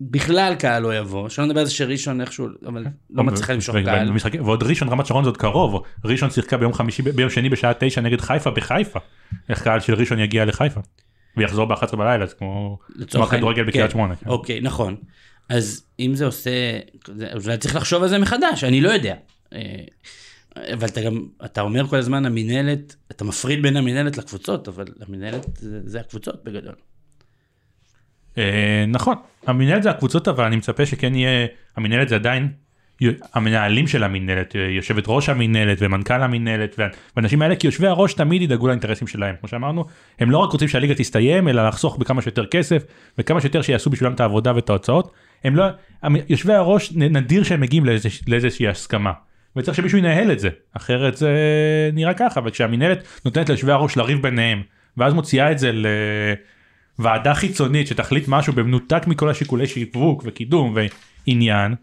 [0.00, 4.12] בכלל קהל לא יבוא, שלא נדבר על זה שראשון איכשהו, אבל לא מצליחה למשוך קהל.
[4.44, 8.00] ועוד ראשון רמת שרון זה עוד קרוב, ראשון שיחקה ביום חמישי, ביום שני בשעה תשע
[8.00, 8.98] נגד חיפה בחיפה.
[9.48, 10.80] איך קהל של ראשון יגיע לחיפה?
[11.36, 12.78] ויחזור ב-11 בלילה, זה כמו
[13.22, 13.92] הכדורגל בקריית כן.
[13.92, 14.16] שמונה.
[14.16, 14.30] כן.
[14.30, 14.96] אוקיי, נכון.
[15.48, 16.50] אז אם זה עושה,
[17.44, 19.14] אולי צריך לחשוב על זה מחדש, אני לא יודע.
[19.52, 19.58] אה,
[20.56, 25.46] אבל אתה גם, אתה אומר כל הזמן המינהלת, אתה מפריד בין המינהלת לקבוצות, אבל המינהלת
[25.56, 26.74] זה, זה הקבוצות בגדול.
[28.38, 29.14] אה, נכון,
[29.46, 32.48] המינהלת זה הקבוצות אבל אני מצפה שכן יהיה, המינהלת זה עדיין
[33.34, 36.76] המנהלים של המינהלת, יושבת ראש המינהלת ומנכ"ל המינהלת
[37.16, 39.34] והאנשים האלה כי יושבי הראש תמיד ידאגו לאינטרסים שלהם.
[39.40, 39.84] כמו שאמרנו
[40.18, 42.82] הם לא רק רוצים שהליגה תסתיים אלא לחסוך בכמה שיותר כסף
[43.18, 45.12] וכמה שיותר שיעשו בשבילם את העבודה ואת ההוצאות.
[45.44, 45.64] הם לא
[46.28, 47.84] יושבי הראש נדיר שהם מגיעים
[48.26, 49.12] לאיזושהי הסכמה.
[49.56, 51.30] וצריך שמישהו ינהל את זה אחרת זה
[51.92, 54.62] נראה ככה וכשהמינהלת נותנת ליושבי הראש לריב ביניהם
[54.96, 55.72] ואז מוציאה את זה
[56.98, 60.76] לוועדה חיצונית שתחליט משהו במנותק מכל השיקולי שיווק וקידום
[61.26, 61.74] ועניין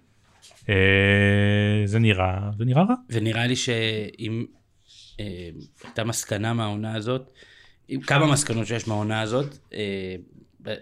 [0.69, 0.75] אה,
[1.85, 2.95] זה נראה זה נראה רע.
[3.09, 4.45] ונראה לי שאם
[5.19, 5.49] אה,
[5.83, 7.31] הייתה מסקנה מהעונה הזאת
[8.03, 10.15] כמה מסקנות שיש מהעונה הזאת אה,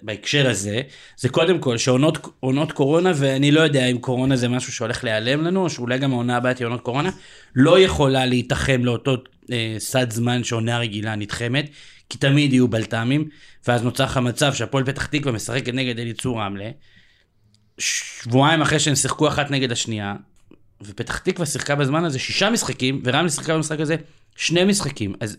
[0.02, 0.82] בהקשר הזה,
[1.18, 5.64] זה קודם כל שעונות קורונה, ואני לא יודע אם קורונה זה משהו שהולך להיעלם לנו,
[5.64, 7.10] או שאולי גם העונה הבאה תהיה עונות קורונה,
[7.56, 9.18] לא יכולה להתחם לאותו
[9.52, 11.70] אה, סד זמן שעונה רגילה נתחמת,
[12.10, 13.30] כי תמיד יהיו בלת"מים,
[13.68, 16.70] ואז נוצר לך מצב שהפועל פתח תקווה משחקת נגד אליצור רמלה,
[17.78, 20.16] שבועיים אחרי שהם שיחקו אחת נגד השנייה,
[20.82, 23.96] ופתח תקווה שיחקה בזמן הזה שישה משחקים, ורמלה שיחקה במשחק הזה
[24.36, 25.38] שני משחקים, אז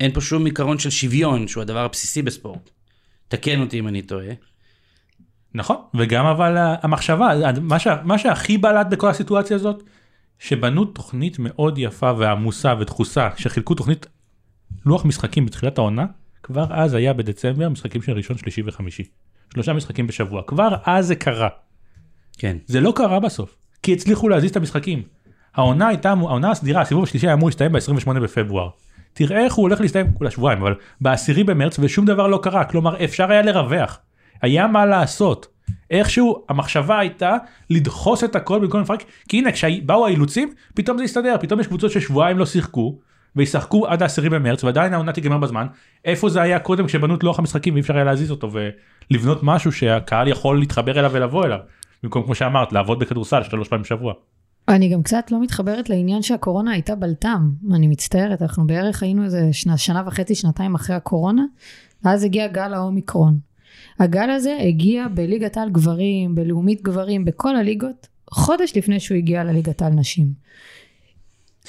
[0.00, 2.70] אין פה שום עיקרון של שוויון, שהוא הדבר הבסיסי בספורט.
[3.28, 4.34] תקן אותי אם אני טועה.
[5.54, 7.28] נכון, וגם אבל המחשבה,
[7.60, 9.82] מה, ש, מה שהכי בלט בכל הסיטואציה הזאת,
[10.38, 14.06] שבנו תוכנית מאוד יפה ועמוסה ודחוסה, שחילקו תוכנית
[14.84, 16.06] לוח משחקים בתחילת העונה,
[16.42, 19.04] כבר אז היה בדצמבר משחקים של ראשון, שלישי וחמישי.
[19.52, 21.48] שלושה משחקים בשבוע, כבר אז זה קרה.
[22.38, 22.56] כן.
[22.66, 25.02] זה לא קרה בסוף, כי הצליחו להזיז את המשחקים.
[25.54, 28.68] העונה הייתה, העונה הסדירה, הסיבוב השלישי היה אמור להסתיים ב-28 בפברואר.
[29.16, 33.04] תראה איך הוא הולך להסתיים כולה שבועיים אבל בעשירי במרץ ושום דבר לא קרה כלומר
[33.04, 33.98] אפשר היה לרווח
[34.42, 35.46] היה מה לעשות
[35.90, 37.36] איכשהו המחשבה הייתה
[37.70, 41.90] לדחוס את הכל במקום לפרק כי הנה כשבאו האילוצים פתאום זה הסתדר פתאום יש קבוצות
[41.90, 42.98] ששבועיים לא שיחקו
[43.36, 45.66] וישחקו עד העשירי במרץ ועדיין העונה תיגמר בזמן
[46.04, 48.50] איפה זה היה קודם כשבנו את לוח המשחקים ואי אפשר היה להזיז אותו
[49.10, 51.58] ולבנות משהו שהקהל יכול להתחבר אליו ולבוא אליו
[52.02, 54.12] במקום כמו שאמרת לעבוד בכדורסל שלוש פעמים בשבוע.
[54.68, 59.48] אני גם קצת לא מתחברת לעניין שהקורונה הייתה בלטם, אני מצטערת, אנחנו בערך היינו איזה
[59.52, 61.42] שנה, שנה וחצי, שנתיים אחרי הקורונה,
[62.04, 63.38] ואז הגיע גל האומיקרון.
[63.98, 69.82] הגל הזה הגיע בליגת על גברים, בלאומית גברים, בכל הליגות, חודש לפני שהוא הגיע לליגת
[69.82, 70.26] על נשים.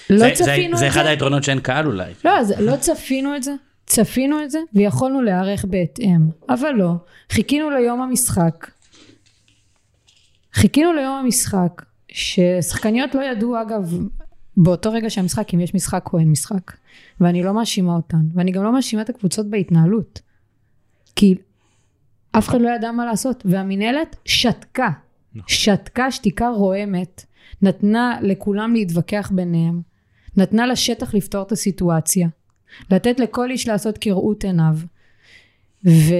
[0.09, 0.97] לא זה, צפינו זה, זה את זה.
[0.97, 2.13] זה אחד היתרונות שאין קהל אולי.
[2.25, 3.53] לא, זה, לא צפינו את זה,
[3.85, 6.19] צפינו את זה, ויכולנו להיערך בהתאם,
[6.49, 6.91] אבל לא,
[7.31, 8.71] חיכינו ליום המשחק.
[10.53, 11.81] חיכינו ליום המשחק,
[12.11, 13.93] ששחקניות לא ידעו אגב
[14.57, 16.71] באותו רגע שהמשחק אם יש משחק או אין משחק
[17.21, 20.21] ואני לא מאשימה אותן ואני גם לא מאשימה את הקבוצות בהתנהלות
[21.15, 21.35] כי
[22.31, 24.89] אף אחד לא ידע מה לעשות והמינהלת שתקה
[25.35, 25.49] נכון.
[25.49, 27.25] שתקה שתיקה רועמת
[27.61, 29.81] נתנה לכולם להתווכח ביניהם
[30.37, 32.27] נתנה לשטח לפתור את הסיטואציה
[32.91, 34.75] לתת לכל איש לעשות כראות עיניו
[35.85, 36.13] ו...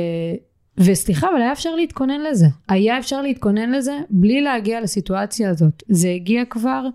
[0.77, 2.45] וסליחה, אבל היה אפשר להתכונן לזה.
[2.67, 5.83] היה אפשר להתכונן לזה בלי להגיע לסיטואציה הזאת.
[5.89, 6.87] זה הגיע כבר,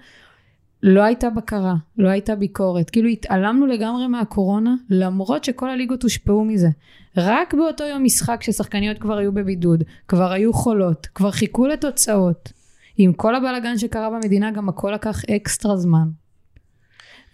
[0.83, 2.91] לא הייתה בקרה, לא הייתה ביקורת.
[2.91, 6.69] כאילו התעלמנו לגמרי מהקורונה, למרות שכל הליגות הושפעו מזה.
[7.17, 12.53] רק באותו יום משחק ששחקניות כבר היו בבידוד, כבר היו חולות, כבר חיכו לתוצאות.
[12.99, 16.09] עם כל הבלאגן שקרה במדינה, גם הכל לקח אקסטרה זמן.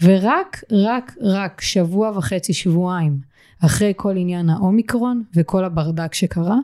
[0.03, 3.19] ורק, רק, רק שבוע וחצי, שבועיים,
[3.65, 6.57] אחרי כל עניין האומיקרון וכל הברדק שקרה,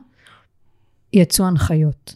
[1.13, 2.15] יצאו הנחיות.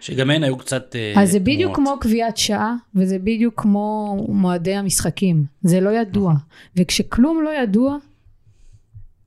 [0.00, 0.96] שגם הן היו קצת...
[0.96, 5.44] אה, אז זה בדיוק כמו קביעת שעה, וזה בדיוק כמו מועדי המשחקים.
[5.62, 6.32] זה לא ידוע.
[6.32, 6.44] נכון.
[6.76, 7.96] וכשכלום לא ידוע,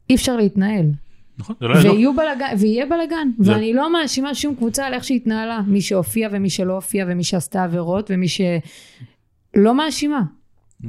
[0.09, 0.85] אי אפשר להתנהל.
[1.39, 2.13] נכון, לא ידוע.
[2.13, 3.29] בלגן, ויהיה בלאגן.
[3.39, 3.51] זה...
[3.51, 5.61] ואני לא מאשימה שום קבוצה על איך שהתנהלה.
[5.67, 8.41] מי שהופיע ומי שלא הופיע ומי שעשתה עבירות ומי ש...
[9.55, 10.21] לא מאשימה.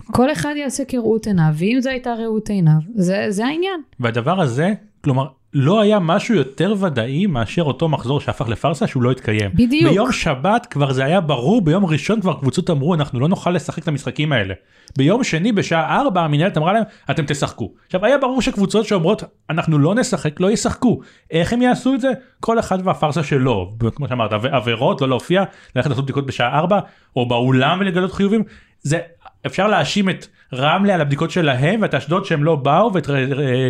[0.06, 3.80] כל אחד יעשה כראות עיניו, ואם זו הייתה ראות עיניו, זה, זה העניין.
[4.00, 4.74] והדבר הזה,
[5.04, 9.50] כלומר, לא היה משהו יותר ודאי מאשר אותו מחזור שהפך לפארסה שהוא לא התקיים.
[9.54, 9.92] בדיוק.
[9.92, 13.82] ביום שבת כבר זה היה ברור, ביום ראשון כבר קבוצות אמרו אנחנו לא נוכל לשחק
[13.82, 14.54] את המשחקים האלה.
[14.98, 17.72] ביום שני בשעה 4 המנהלת אמרה להם אתם תשחקו.
[17.86, 21.00] עכשיו היה ברור שקבוצות שאומרות אנחנו לא נשחק לא ישחקו.
[21.30, 22.08] איך הם יעשו את זה?
[22.40, 23.74] כל אחד והפארסה שלו.
[23.94, 25.44] כמו שאמרת עבירות לא להופיע
[25.76, 26.78] ללכת לעשות בדיקות בשעה 4
[27.16, 28.42] או באולם ולגלות חיובים.
[28.82, 28.98] זה
[29.46, 33.08] אפשר להאשים את רמלה על הבדיקות שלהם ואת אשדוד שהם לא באו ואת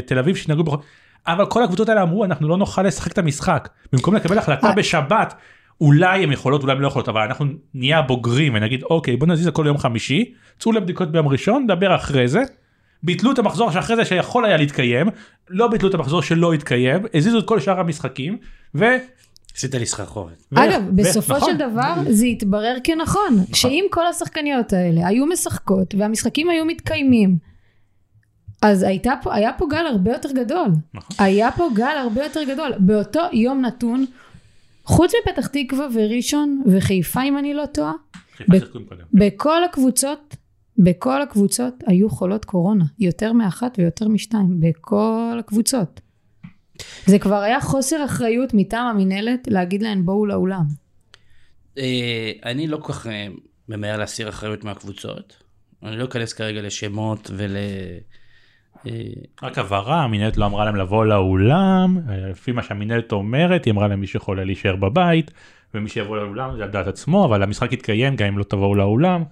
[0.07, 0.77] תל אביב שהתנהגו בכל...
[1.33, 4.73] אבל כל הקבוצות האלה אמרו אנחנו לא נוכל לשחק את המשחק במקום לקבל החלטה אה.
[4.73, 5.35] בשבת
[5.81, 9.47] אולי הם יכולות אולי הם לא יכולות אבל אנחנו נהיה הבוגרים ונגיד אוקיי בוא נזיז
[9.47, 12.43] הכל ליום חמישי צאו לבדיקות ביום ראשון נדבר אחרי זה.
[13.03, 15.07] ביטלו את המחזור שאחרי זה שיכול היה להתקיים
[15.51, 18.39] לא ביטלו את המחזור שלא התקיים הזיזו את כל שאר המשחקים
[18.75, 18.85] ו...
[19.57, 20.43] עשית לי סחרחורת.
[20.55, 21.51] אגב, בסופו נכון.
[21.51, 23.55] של דבר זה התברר כנכון, נכון.
[23.55, 27.37] שאם כל השחקניות האלה היו משחקות והמשחקים היו מתקיימים,
[28.63, 30.69] אז הייתה פה, היה פה גל הרבה יותר גדול.
[30.95, 31.17] נכון.
[31.19, 32.73] היה פה גל הרבה יותר גדול.
[32.79, 34.07] באותו יום נתון,
[34.85, 37.93] חוץ מפתח תקווה וראשון וחיפה אם אני לא טועה,
[39.13, 40.37] בכל הקבוצות,
[40.79, 46.01] בכל הקבוצות היו חולות קורונה, יותר מאחת ויותר משתיים, בכל הקבוצות.
[47.07, 50.65] זה כבר היה חוסר אחריות מטעם המינהלת להגיד להן בואו לאולם.
[51.79, 53.27] אה, אני לא כל כך אה,
[53.69, 55.37] ממהר להסיר אחריות מהקבוצות.
[55.83, 57.57] אני לא אכנס כרגע לשמות ול...
[58.87, 58.93] אה,
[59.43, 61.99] רק הבהרה, המינהלת לא אמרה להם לבוא לאולם,
[62.31, 65.31] לפי מה שהמינהלת אומרת, היא אמרה להם מי שיכול להישאר בבית,
[65.75, 69.25] ומי שיבוא לאולם זה על דעת עצמו, אבל המשחק יתקיים גם אם לא תבואו לאולם.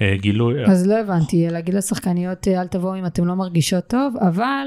[0.00, 0.64] אה, גילוי.
[0.64, 4.66] אז לא הבנתי, להגיד לשחקניות אל תבואו אם אתם לא מרגישות טוב, אבל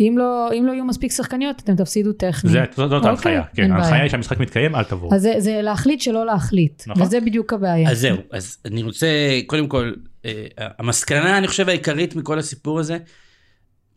[0.00, 2.52] אם לא, אם לא יהיו מספיק שחקניות אתם תפסידו טכנית.
[2.52, 5.14] זה, זאת, זאת ההנחיה, אוקיי, כן, ההנחיה היא שהמשחק מתקיים, אל תבואו.
[5.14, 7.02] אז זה, זה להחליט שלא להחליט, נכון.
[7.02, 7.90] וזה בדיוק הבעיה.
[7.90, 9.06] אז זהו, אז אני רוצה,
[9.46, 9.92] קודם כל,
[10.24, 10.46] אה,
[10.78, 12.98] המסקנה אני חושב העיקרית מכל הסיפור הזה,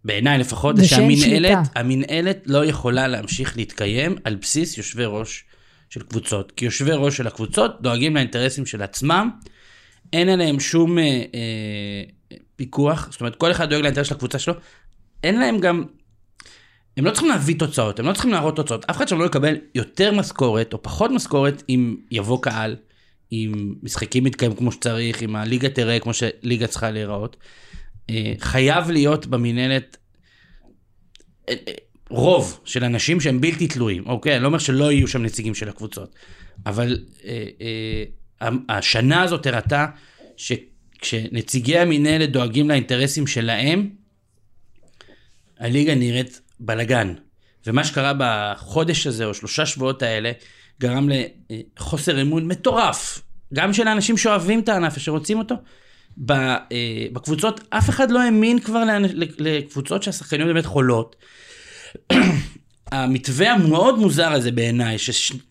[0.07, 5.43] בעיניי לפחות, זה שהמינהלת, המינהלת לא יכולה להמשיך להתקיים על בסיס יושבי ראש
[5.89, 9.29] של קבוצות, כי יושבי ראש של הקבוצות דואגים לאינטרסים של עצמם.
[10.13, 14.53] אין עליהם שום אה, אה, פיקוח, זאת אומרת, כל אחד דואג לאינטרס של הקבוצה שלו,
[15.23, 15.83] אין להם גם,
[16.97, 19.55] הם לא צריכים להביא תוצאות, הם לא צריכים להראות תוצאות, אף אחד שם לא יקבל
[19.75, 22.75] יותר משכורת או פחות משכורת אם יבוא קהל,
[23.31, 27.37] אם משחקים מתקיים כמו שצריך, אם הליגה תראה כמו שליגה צריכה להיראות.
[28.09, 29.97] אה, חייב להיות במינהלת
[31.49, 31.73] אה, אה,
[32.09, 34.33] רוב של אנשים שהם בלתי תלויים, אוקיי?
[34.35, 36.15] אני לא אומר שלא יהיו שם נציגים של הקבוצות,
[36.65, 37.45] אבל אה,
[38.41, 39.85] אה, השנה הזאת הראתה
[40.37, 43.89] שכשנציגי המינהלת דואגים לאינטרסים שלהם,
[45.59, 47.13] הליגה נראית בלאגן.
[47.67, 50.31] ומה שקרה בחודש הזה, או שלושה שבועות האלה,
[50.79, 51.09] גרם
[51.49, 53.21] לחוסר אמון מטורף,
[53.53, 55.55] גם של האנשים שאוהבים את הענף ושרוצים אותו.
[56.29, 58.83] אה, בקבוצות, אף אחד לא האמין כבר
[59.39, 61.15] לקבוצות שהשחקניות באמת חולות.
[62.91, 64.97] המתווה המאוד מוזר הזה בעיניי,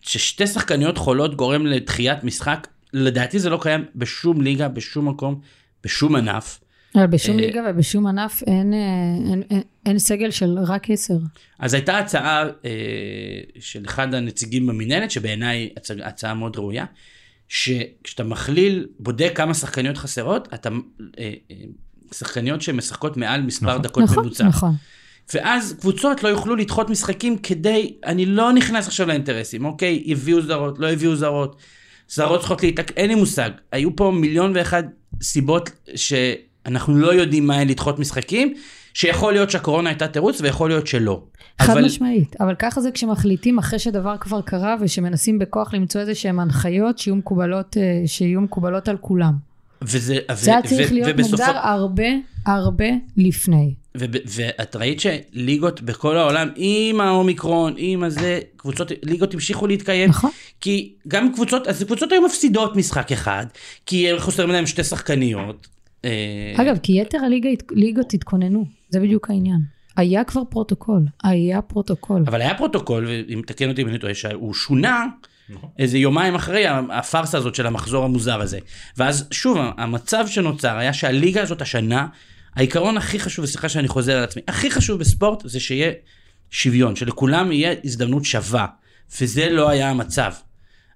[0.02, 5.40] ששתי שחקניות חולות גורם לדחיית משחק, לדעתי זה לא קיים בשום ליגה, בשום מקום,
[5.84, 6.60] בשום ענף.
[7.04, 11.14] בשום אה, ליגה ובשום ענף אין, אה, אין, אין, אין סגל של רק עשר.
[11.58, 15.68] אז הייתה הצעה אה, של אחד הנציגים במינהלת, שבעיניי
[16.04, 16.84] הצעה מאוד ראויה,
[17.48, 20.68] שכשאתה מכליל, בודק כמה שחקניות חסרות, אתה,
[21.18, 21.56] אה, אה,
[22.14, 23.82] שחקניות שמשחקות מעל מספר נכון.
[23.82, 24.44] דקות נכון, ממוצע.
[24.44, 24.74] נכון.
[25.34, 30.78] ואז קבוצות לא יוכלו לדחות משחקים כדי, אני לא נכנס עכשיו לאינטרסים, אוקיי, הביאו זרות,
[30.78, 31.56] לא הביאו זרות.
[32.08, 32.90] זרות צריכות להתק...
[32.90, 33.50] אין לי מושג.
[33.72, 34.82] היו פה מיליון ואחד
[35.22, 38.54] סיבות שאנחנו לא יודעים מה הן לדחות משחקים,
[38.96, 41.22] שיכול להיות שהקורונה הייתה תירוץ ויכול להיות שלא.
[41.62, 41.84] חד אבל...
[41.84, 46.98] משמעית, אבל ככה זה כשמחליטים אחרי שדבר כבר קרה ושמנסים בכוח למצוא איזה שהן הנחיות
[46.98, 49.32] שיהיו מקובלות, אה, שיהיו מקובלות על כולם.
[49.82, 51.42] וזה, זה היה צריך להיות ובסופו...
[51.42, 52.04] מוגדר הרבה
[52.46, 52.86] הרבה
[53.16, 53.74] לפני.
[53.94, 60.10] ואת ראית שליגות בכל העולם, עם האומיקרון, עם הזה, קבוצות, ליגות המשיכו להתקיים.
[60.10, 60.30] נכון.
[60.60, 63.46] כי גם קבוצות, אז קבוצות היו מפסידות משחק אחד,
[63.86, 65.66] כי חוסרים להם שתי שחקניות.
[66.04, 67.18] אה, אגב, כי יתר
[67.70, 69.60] הליגות התכוננו, זה בדיוק העניין.
[69.96, 72.24] היה כבר פרוטוקול, היה פרוטוקול.
[72.26, 75.06] אבל היה פרוטוקול, ואם תקן אותי אם אני טועה, שהוא שונה.
[75.48, 75.70] נכון.
[75.78, 78.58] איזה יומיים אחרי הפארסה הזאת של המחזור המוזר הזה.
[78.96, 82.06] ואז שוב, המצב שנוצר היה שהליגה הזאת השנה,
[82.54, 85.92] העיקרון הכי חשוב, וסליחה שאני חוזר על עצמי, הכי חשוב בספורט זה שיהיה
[86.50, 88.66] שוויון, שלכולם יהיה הזדמנות שווה,
[89.20, 90.32] וזה לא היה המצב.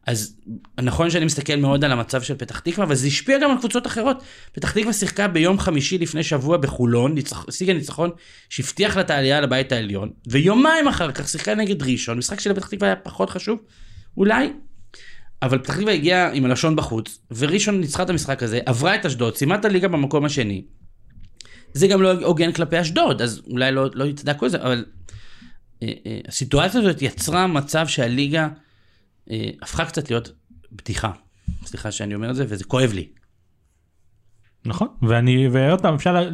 [0.07, 0.37] אז
[0.81, 3.87] נכון שאני מסתכל מאוד על המצב של פתח תקווה, אבל זה השפיע גם על קבוצות
[3.87, 4.23] אחרות.
[4.53, 7.15] פתח תקווה שיחקה ביום חמישי לפני שבוע בחולון,
[7.49, 8.11] השיגה ניצחון
[8.49, 12.67] שהבטיח לה את העלייה לבית העליון, ויומיים אחר כך שיחקה נגד ראשון, משחק של פתח
[12.67, 13.61] תקווה היה פחות חשוב,
[14.17, 14.53] אולי,
[15.43, 19.37] אבל פתח תקווה הגיעה עם הלשון בחוץ, וראשון ניצחה את המשחק הזה, עברה את אשדוד,
[19.37, 20.65] סיימה את הליגה במקום השני.
[21.73, 24.85] זה גם לא הוגן כלפי אשדוד, אז אולי לא, לא יצדקו את זה, אבל
[25.83, 28.49] אה, אה, הסיטואציה הזאת יצרה מצב שהליגה
[29.63, 30.33] הפכה קצת להיות
[30.73, 31.13] בדיחה.
[31.65, 33.09] סליחה שאני אומר את זה, וזה כואב לי.
[34.65, 36.31] נכון, ואני, ועוד פעם, אפשר,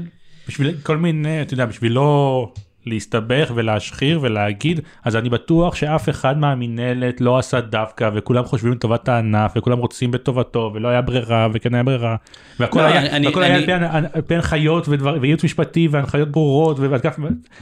[0.48, 2.52] בשביל כל מיני, אתה יודע, בשביל לא
[2.86, 9.08] להסתבך ולהשחיר ולהגיד אז אני בטוח שאף אחד מהמינהלת לא עשה דווקא וכולם חושבים לטובת
[9.08, 12.16] הענף וכולם רוצים בטובתו ולא היה ברירה וכן היה ברירה.
[12.60, 14.06] והכל לא, היה, אני, והכל אני, היה אני...
[14.12, 14.88] על פי הנחיות
[15.20, 17.18] וייעוץ משפטי והנחיות ברורות ואגף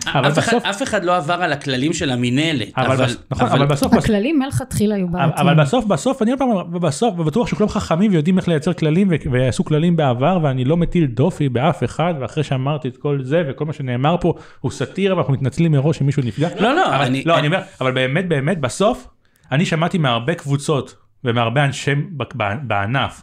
[0.06, 3.16] אבל אף בסוף אחד, אף אחד לא עבר על הכללים של המינהלת אבל, אבל, בס,
[3.30, 5.48] נכון, אבל, אבל בסוף הכללים מלכתחילה היו בעייתיים.
[5.48, 6.32] אבל בסוף בסוף אני
[6.72, 11.48] בסוף בטוח שכולם חכמים ויודעים איך לייצר כללים ועשו כללים בעבר ואני לא מטיל דופי
[11.48, 15.72] באף אחד ואחרי שאמרתי את כל זה וכל מה שנאמר פה הוא סאטירה ואנחנו מתנצלים
[15.72, 16.48] מראש אם מישהו נפגע.
[16.60, 17.22] לא, לא, אבל, אני...
[17.26, 19.08] לא, אני אומר, אבל באמת, באמת, בסוף,
[19.52, 21.94] אני שמעתי מהרבה קבוצות ומהרבה אנשי
[22.62, 23.22] בענף,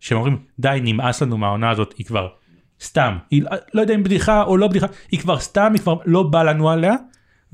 [0.00, 2.28] שהם אומרים, די, נמאס לנו מהעונה הזאת, היא כבר
[2.82, 3.42] סתם, היא
[3.74, 6.70] לא יודע אם בדיחה או לא בדיחה, היא כבר סתם, היא כבר לא בא לנו
[6.70, 6.94] עליה.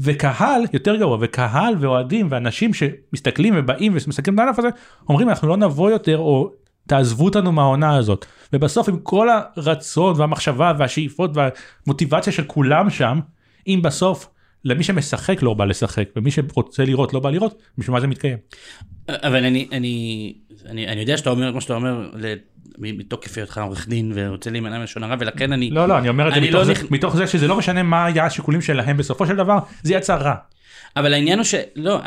[0.00, 4.68] וקהל יותר גרוע וקהל ואוהדים ואנשים שמסתכלים ובאים ומסתכלים על הענף הזה
[5.08, 6.50] אומרים אנחנו לא נבוא יותר או
[6.86, 8.26] תעזבו אותנו מהעונה הזאת.
[8.52, 13.20] ובסוף עם כל הרצון והמחשבה והשאיפות והמוטיבציה של כולם שם,
[13.66, 14.28] אם בסוף
[14.64, 18.38] למי שמשחק לא בא לשחק ומי שרוצה לראות לא בא לראות, בשביל מה זה מתקיים.
[19.08, 20.34] אבל אני, אני,
[20.66, 22.10] אני, אני יודע שאתה אומר כמו שאתה אומר
[22.78, 26.34] מתוקף היותך עורך דין ורוצה להימנע מלשון הרע ולכן אני לא לא אני אומר את
[26.34, 26.90] זה מתוך, לא זה נכ...
[26.90, 30.34] מתוך זה שזה לא משנה מה היה השיקולים שלהם בסופו של דבר זה יצא רע.
[30.96, 32.00] אבל העניין הוא שלא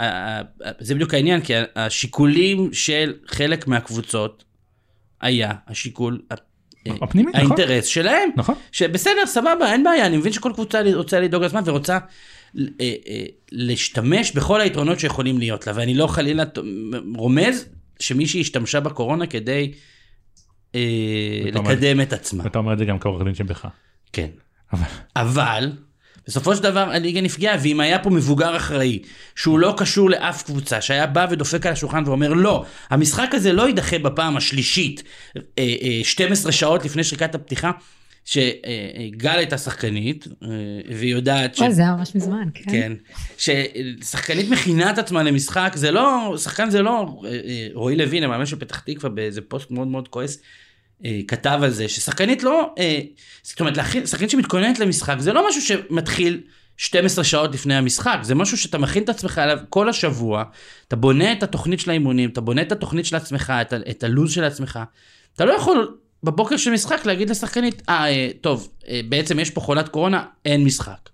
[0.80, 4.44] זה בדיוק העניין כי השיקולים של חלק מהקבוצות
[5.22, 6.22] היה השיקול
[6.86, 7.42] הפנימי, נכון.
[7.42, 7.92] האינטרס נכון.
[7.92, 8.56] שלהם, נכון.
[8.72, 11.98] שבסדר, סבבה, אין בעיה, אני מבין שכל קבוצה רוצה לדאוג לזמן ורוצה
[12.58, 16.44] אה, אה, להשתמש בכל היתרונות שיכולים להיות לה, ואני לא חלילה
[17.16, 17.66] רומז
[18.00, 19.72] שמישהי השתמשה בקורונה כדי
[20.76, 20.82] אה,
[21.54, 22.44] לקדם את עצמה.
[22.44, 23.66] ואתה אומר את זה גם כעורך דין שבך.
[24.14, 24.28] כן.
[25.16, 25.72] אבל...
[26.30, 29.00] בסופו של דבר הליגה נפגעה, ואם היה פה מבוגר אחראי,
[29.36, 33.68] שהוא לא קשור לאף קבוצה, שהיה בא ודופק על השולחן ואומר, לא, המשחק הזה לא
[33.68, 35.04] יידחה בפעם השלישית,
[36.04, 37.72] 12 שעות לפני שריקת הפתיחה,
[38.26, 40.28] שגל הייתה שחקנית,
[40.96, 41.62] והיא יודעת ש...
[41.70, 42.72] זה היה ממש מזמן, כן.
[42.72, 42.94] כן.
[43.38, 47.22] ששחקנית מכינה את עצמה למשחק, זה לא, שחקן זה לא,
[47.74, 50.42] רועי לוין, המאמן של פתח תקווה, באיזה פוסט מאוד מאוד כועס,
[51.06, 53.00] אה, כתב על זה, ששחקנית לא, אה,
[53.44, 53.74] זאת אומרת,
[54.06, 56.42] שחקנית שמתכוננת למשחק, זה לא משהו שמתחיל
[56.78, 60.44] 12 שעות לפני המשחק, זה משהו שאתה מכין את עצמך עליו כל השבוע,
[60.88, 64.32] אתה בונה את התוכנית של האימונים, אתה בונה את התוכנית של עצמך, את, את הלו"ז
[64.32, 64.80] של עצמך,
[65.36, 69.62] אתה לא יכול בבוקר של משחק להגיד לשחקנית, אה, אה טוב, אה, בעצם יש פה
[69.62, 71.10] חולת קורונה, אין משחק.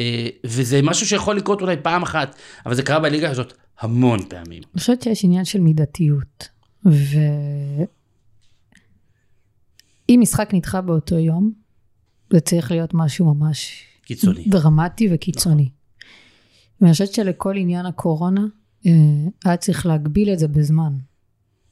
[0.00, 4.62] אה, וזה משהו שיכול לקרות אולי פעם אחת, אבל זה קרה בליגה הזאת המון פעמים.
[4.74, 6.48] אני חושבת שיש עניין של מידתיות,
[6.86, 7.18] ו...
[10.10, 11.52] אם משחק נדחה באותו יום,
[12.32, 14.44] זה צריך להיות משהו ממש קיצוני.
[14.48, 15.62] דרמטי וקיצוני.
[15.62, 15.74] נכון.
[16.80, 18.44] ואני חושבת שלכל עניין הקורונה,
[18.86, 18.92] אה,
[19.44, 20.92] היה צריך להגביל את זה בזמן.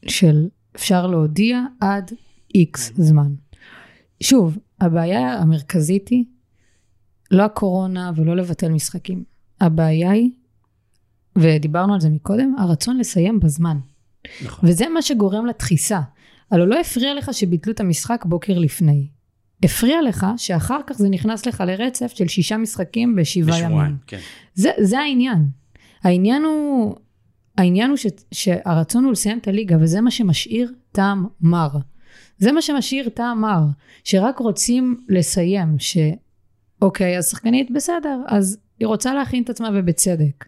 [0.07, 2.13] של אפשר להודיע עד
[2.55, 3.35] איקס זמן.
[4.23, 6.25] שוב, הבעיה המרכזית היא
[7.31, 9.25] לא הקורונה ולא לבטל משחקים.
[9.61, 10.31] הבעיה היא,
[11.39, 13.79] ודיברנו על זה מקודם, הרצון לסיים בזמן.
[14.45, 14.69] נכון.
[14.69, 16.01] וזה מה שגורם לתחיסה.
[16.51, 19.09] הלוא לא הפריע לך שביטלו את המשחק בוקר לפני.
[19.63, 23.97] הפריע לך שאחר כך זה נכנס לך לרצף של שישה משחקים בשבעה ימים.
[24.07, 24.19] כן.
[24.55, 25.49] זה, זה העניין.
[26.03, 26.97] העניין הוא,
[27.59, 31.69] העניין הוא ש, שהרצון הוא לסיים את הליגה, וזה מה שמשאיר טעם מר.
[32.39, 33.63] זה מה שמשאיר טעם מר,
[34.05, 40.45] שרק רוצים לסיים, שאוקיי, אז שחקנית בסדר, אז היא רוצה להכין את עצמה ובצדק.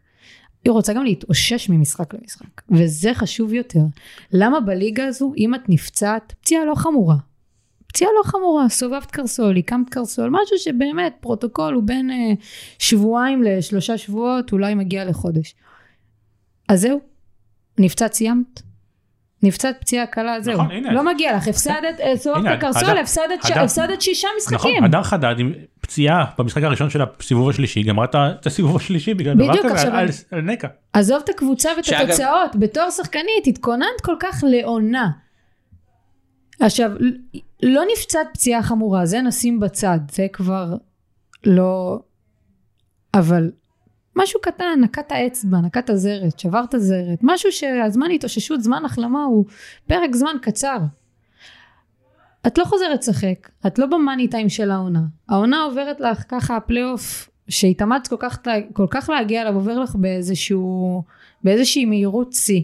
[0.65, 3.81] היא רוצה גם להתאושש ממשחק למשחק, וזה חשוב יותר.
[4.33, 7.17] למה בליגה הזו, אם את נפצעת, פציעה לא חמורה.
[7.87, 12.33] פציעה לא חמורה, סובבת קרסול, עיקמת קרסול, משהו שבאמת פרוטוקול הוא בין אה,
[12.79, 15.55] שבועיים לשלושה שבועות, אולי מגיע לחודש.
[16.69, 17.01] אז זהו,
[17.79, 18.63] נפצעת סיימת.
[19.43, 20.55] נפצעת פציעה קלה, זהו.
[20.55, 20.93] נכון, הנה.
[20.93, 24.75] לא מגיע לך, הפסדת, אה, סובבת קרסול, הפסדת שישה משחקים.
[24.77, 25.53] נכון, הדר חדד עם
[25.91, 30.41] פציעה במשחק הראשון של הסיבוב השלישי, גמרה את הסיבוב השלישי בגלל דבר כזה על, על
[30.41, 30.69] נקע.
[30.93, 32.01] עזוב את הקבוצה ואת שאגב...
[32.01, 35.11] התוצאות, בתור שחקנית התכוננת כל כך לעונה.
[36.61, 36.91] עכשיו,
[37.63, 40.75] לא נפצעת פציעה חמורה, זה נשים בצד, זה כבר
[41.47, 41.99] לא...
[43.15, 43.51] אבל
[44.17, 49.45] משהו קטן, נקעת האצבע, נקעת זרת, שברת זרת, משהו שהזמן התאוששות, זמן החלמה הוא
[49.87, 50.79] פרק זמן קצר.
[52.47, 55.03] את לא חוזרת לשחק, את לא במאני טיים של העונה.
[55.29, 58.39] העונה עוברת לך ככה, הפלייאוף שהתאמצת כל כך,
[58.73, 61.03] כל כך להגיע אליו, עובר לך באיזשהו,
[61.45, 62.63] באיזושהי מהירות שיא.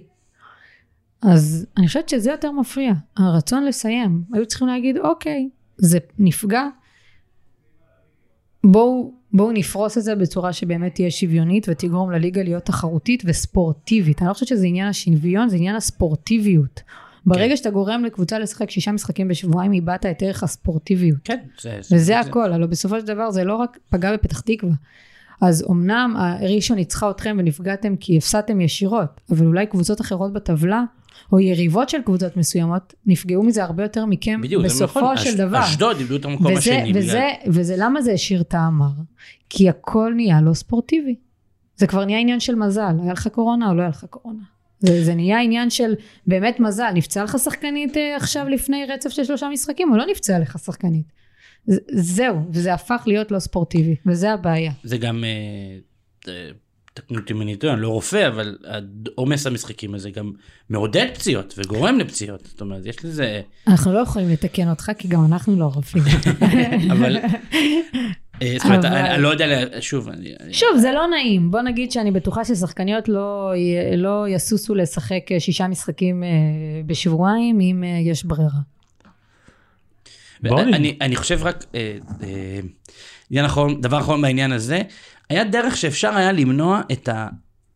[1.23, 4.23] אז אני חושבת שזה יותר מפריע, הרצון לסיים.
[4.33, 5.49] היו צריכים להגיד, אוקיי,
[5.79, 6.69] זה נפגע,
[8.65, 14.23] בואו בואו נפרוס את זה בצורה שבאמת תהיה שוויונית ותגרום לליגה להיות תחרותית וספורטיבית.
[14.23, 16.81] אני לא חושבת שזה עניין השוויון, זה עניין הספורטיביות.
[17.27, 17.57] ברגע כן.
[17.57, 21.19] שאתה גורם לקבוצה לשחק שישה משחקים בשבועיים, איבדת את ערך הספורטיביות.
[21.25, 21.79] כן, זה...
[21.79, 24.75] וזה זה, הכל, הלוא בסופו של דבר זה לא רק פגע בפתח תקווה.
[25.41, 30.85] אז אמנם ראשון ניצחה אתכם ונפגעתם כי הפסדתם ישירות, אבל אולי קבוצות אחרות בטבלה,
[31.33, 35.17] או יריבות של קבוצות מסוימות, נפגעו מזה הרבה יותר מכם בדיוק, בסופו נכון.
[35.17, 35.65] של אש, דבר.
[35.65, 36.93] אשדוד איבדו את המקום וזה, השני.
[36.95, 37.53] וזה, בגלל...
[37.55, 38.93] וזה למה זה השאיר טעם מר?
[39.51, 41.15] כי הכל נהיה לא ספורטיבי.
[41.77, 44.43] זה כבר נהיה עניין של מזל, היה לך קורונה או לא היה לך קורונה.
[44.81, 45.95] זה, זה נהיה עניין של
[46.27, 50.39] באמת מזל, נפצעה לך שחקנית אה, עכשיו לפני רצף של שלושה משחקים, או לא נפצעה
[50.39, 51.13] לך שחקנית.
[51.93, 54.73] זהו, וזה הפך להיות לא ספורטיבי, וזה הבעיה.
[54.85, 56.51] זה גם, אה,
[56.95, 58.59] תקנו אותי אם אני טועה, אני לא רופא, אבל
[59.15, 60.33] עומס המשחקים הזה גם
[60.71, 63.41] מעודד פציעות וגורם לפציעות, זאת אומרת, יש לזה...
[63.67, 66.05] אנחנו לא יכולים לתקן אותך, כי גם אנחנו לא רופאים.
[66.93, 67.17] אבל
[68.45, 70.09] זאת אומרת, אני לא יודע, שוב.
[70.53, 71.51] שוב, זה לא נעים.
[71.51, 73.53] בוא נגיד שאני בטוחה ששחקניות לא,
[73.97, 76.23] לא יסוסו לשחק שישה משחקים
[76.87, 78.51] בשבועיים אם יש ברירה.
[80.45, 81.65] אני, אני חושב רק,
[83.47, 84.81] אחרון, דבר אחרון בעניין הזה,
[85.31, 87.09] היה דרך שאפשר היה למנוע את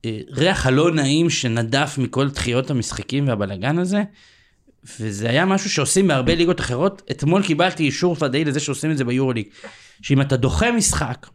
[0.04, 4.02] הריח הלא נעים שנדף מכל דחיות המשחקים והבלגן הזה.
[5.00, 7.02] וזה היה משהו שעושים בהרבה ליגות אחרות.
[7.11, 9.46] אתמול קיבלתי אישור ודאי לזה שעושים את זה ביורוליג.
[10.03, 11.26] שאם אתה דוחה משחק,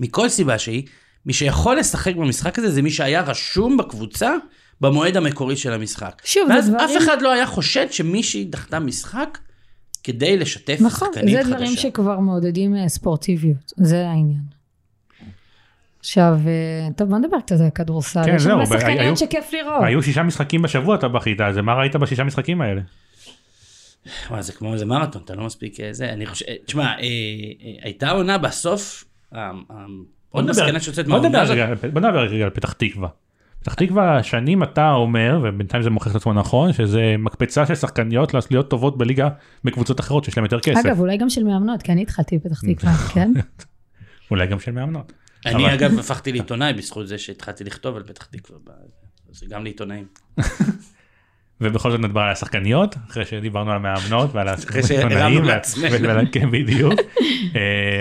[0.00, 0.82] מכל סיבה שהיא,
[1.26, 4.32] מי שיכול לשחק במשחק הזה זה מי שהיה רשום בקבוצה
[4.80, 6.22] במועד המקורי של המשחק.
[6.24, 6.84] שוב, ואז דברים...
[6.84, 9.38] אף אחד לא היה חושד שמישהי דחתה משחק
[10.04, 11.26] כדי לשתף שחקנית חדשה.
[11.26, 14.56] נכון, זה דברים שכבר מעודדים אה, ספורטיביות, זה העניין.
[16.00, 18.24] עכשיו, אה, טוב, בוא נדבר קצת על כדורסל.
[18.24, 19.82] כן, זהו, יש הרבה שחקניות שכיף לראות.
[19.84, 22.80] היו שישה משחקים בשבוע אתה בכית, אז מה ראית בשישה משחקים האלה?
[24.30, 26.94] וואי, זה כמו איזה מרתון, אתה לא מספיק אה, זה, אני חושב, תשמע,
[27.82, 29.04] הייתה עונה בסוף,
[30.30, 31.56] עוד מסקנה שיוצאת מהעונה הזאת.
[31.92, 33.08] בוא נדבר רגע על פתח תקווה.
[33.60, 38.34] פתח תקווה שנים אתה אומר, ובינתיים זה מוכיח את עצמו נכון, שזה מקפצה של שחקניות
[38.50, 39.28] להיות טובות בליגה
[39.64, 40.86] בקבוצות אחרות שיש להם יותר כסף.
[40.86, 43.32] אגב, אולי גם של מאמנות, כי אני התחלתי בפתח תקווה, כן?
[44.30, 45.12] אולי גם של מאמנות.
[45.46, 48.58] אני אגב הפכתי לעיתונאי בזכות זה שהתחלתי לכתוב על פתח תקווה,
[49.30, 50.06] זה גם לעיתונאים.
[51.60, 55.44] ובכל זאת נדבר על השחקניות אחרי שדיברנו על המאמנות ועל העיתונאים.
[56.32, 56.92] כן בדיוק.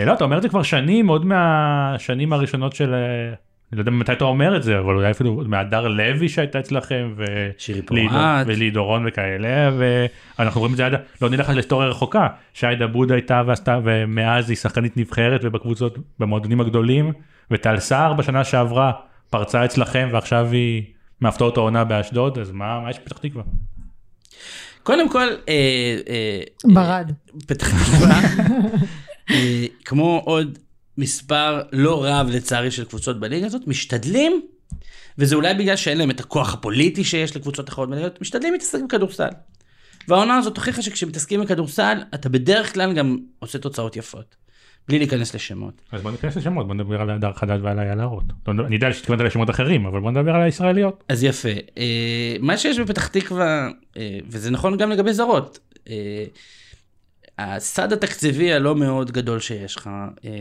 [0.05, 2.95] לא אתה אומר את זה כבר שנים עוד מהשנים הראשונות של
[3.71, 7.13] אני לא יודע מתי אתה אומר את זה אבל אולי אפילו מהדר לוי שהייתה אצלכם
[8.47, 9.71] ולי דורון וכאלה
[10.39, 14.57] ואנחנו רואים את זה עד לא נלך להיסטוריה רחוקה שעיידה בוד הייתה ועשתה ומאז היא
[14.57, 17.11] שחקנית נבחרת ובקבוצות במועדונים הגדולים
[17.51, 18.91] וטל סער בשנה שעברה
[19.29, 20.83] פרצה אצלכם ועכשיו היא
[21.21, 23.43] מהפתעות העונה באשדוד אז מה מה יש בפתח תקווה.
[24.83, 25.27] קודם כל
[26.65, 27.11] ברד
[27.47, 28.21] פתח תקווה
[29.85, 30.59] כמו עוד
[30.97, 34.41] מספר לא רב לצערי של קבוצות בליגה הזאת, משתדלים,
[35.17, 38.79] וזה אולי בגלל שאין להם את הכוח הפוליטי שיש לקבוצות אחרות בליגה הזאת, משתדלים להתעסק
[38.87, 39.29] בכדורסל.
[40.07, 44.35] והעונה הזאת הוכיחה שכשמתעסקים בכדורסל, אתה בדרך כלל גם עושה תוצאות יפות.
[44.87, 45.81] בלי להיכנס לשמות.
[45.91, 48.23] אז בוא ניכנס לשמות, בוא נדבר על הדר חדד ועל היעלרות.
[48.47, 51.03] אני יודע שתתכוונת לשמות אחרים, אבל בוא נדבר על הישראליות.
[51.09, 51.49] אז יפה.
[52.39, 53.69] מה שיש בפתח תקווה,
[54.27, 55.59] וזה נכון גם לגבי זרות,
[57.37, 59.89] הסד התקציבי הלא מאוד גדול שיש לך,
[60.25, 60.31] אה,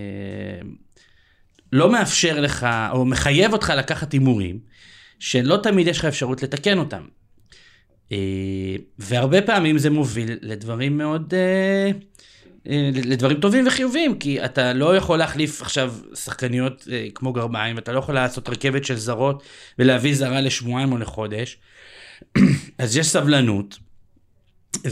[1.73, 4.59] לא מאפשר לך, או מחייב אותך לקחת הימורים,
[5.19, 7.03] שלא תמיד יש לך אפשרות לתקן אותם.
[8.13, 11.91] אה, והרבה פעמים זה מוביל לדברים מאוד, אה,
[13.05, 18.15] לדברים טובים וחיוביים, כי אתה לא יכול להחליף עכשיו שחקניות כמו גרביים, אתה לא יכול
[18.15, 19.43] לעשות רכבת של זרות
[19.79, 21.59] ולהביא זרה לשבועיים או לחודש.
[22.79, 23.79] אז יש סבלנות.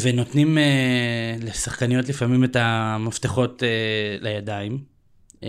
[0.00, 3.68] ונותנים אה, לשחקניות לפעמים את המפתחות אה,
[4.20, 4.78] לידיים.
[5.44, 5.48] אה,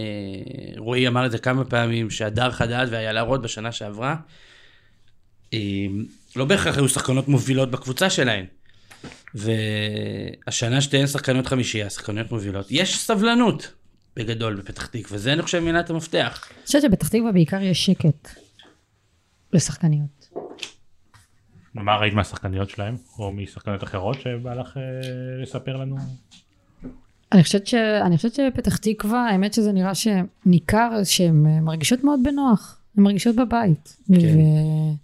[0.77, 4.15] רועי אמר את זה כמה פעמים, שהדר חדד והיעלרות בשנה שעברה,
[5.53, 5.59] אה,
[6.35, 8.45] לא בהכרח היו שחקנות מובילות בקבוצה שלהן.
[9.35, 12.67] והשנה שתיהן שחקניות חמישייה, שחקניות מובילות.
[12.69, 13.73] יש סבלנות
[14.15, 16.47] בגדול בפתח תקווה, זה אני חושב מילת המפתח.
[16.51, 18.29] אני חושבת שבפתח תקווה בעיקר יש שקט
[19.53, 20.29] לשחקניות.
[21.73, 24.81] מה ראית מהשחקניות שלהם או משחקניות אחרות שבא לך אה,
[25.41, 25.95] לספר לנו?
[27.31, 27.73] אני חושבת, ש...
[27.73, 33.35] אני חושבת שפתח תקווה, האמת שזה נראה שניכר שהן אה, מרגישות מאוד בנוח, הן מרגישות
[33.35, 33.97] בבית.
[34.07, 34.13] כן.
[34.13, 35.02] ו...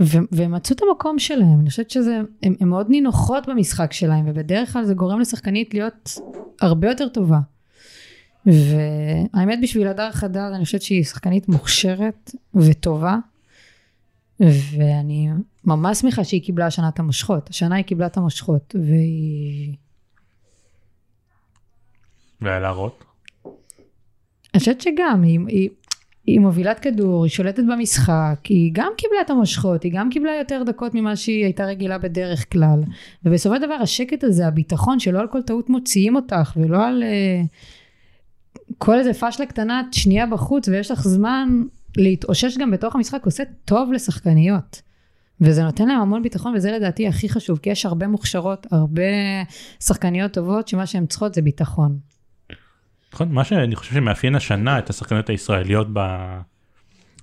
[0.00, 0.18] ו...
[0.32, 4.94] והם מצאו את המקום שלהם, אני חושבת שהן מאוד נינוחות במשחק שלהם, ובדרך כלל זה
[4.94, 6.18] גורם לשחקנית להיות
[6.60, 7.38] הרבה יותר טובה.
[8.46, 13.16] והאמת בשביל הדר חדד, אני חושבת שהיא שחקנית מוכשרת וטובה.
[14.40, 15.28] ואני
[15.64, 17.50] ממש שמחה שהיא קיבלה השנה את המושכות.
[17.50, 19.74] השנה היא קיבלה את המושכות, והיא...
[22.40, 23.04] והלהראות?
[24.54, 25.68] אני חושבת שגם, היא, היא,
[26.32, 30.62] היא מובילת כדור, היא שולטת במשחק, היא גם קיבלה את המושכות, היא גם קיבלה יותר
[30.66, 32.82] דקות ממה שהיא הייתה רגילה בדרך כלל.
[33.24, 38.66] ובסופו של דבר השקט הזה, הביטחון, שלא על כל טעות מוציאים אותך, ולא על uh,
[38.78, 41.62] כל איזה פשלה קטנה שנייה בחוץ, ויש לך זמן
[41.96, 44.82] להתאושש גם בתוך המשחק עושה טוב לשחקניות.
[45.40, 49.02] וזה נותן להם המון ביטחון, וזה לדעתי הכי חשוב, כי יש הרבה מוכשרות, הרבה
[49.80, 52.11] שחקניות טובות, שמה שהן צריכות זה ביטחון.
[53.12, 56.00] נכון, מה שאני חושב שמאפיין השנה את השחקניות הישראליות ב...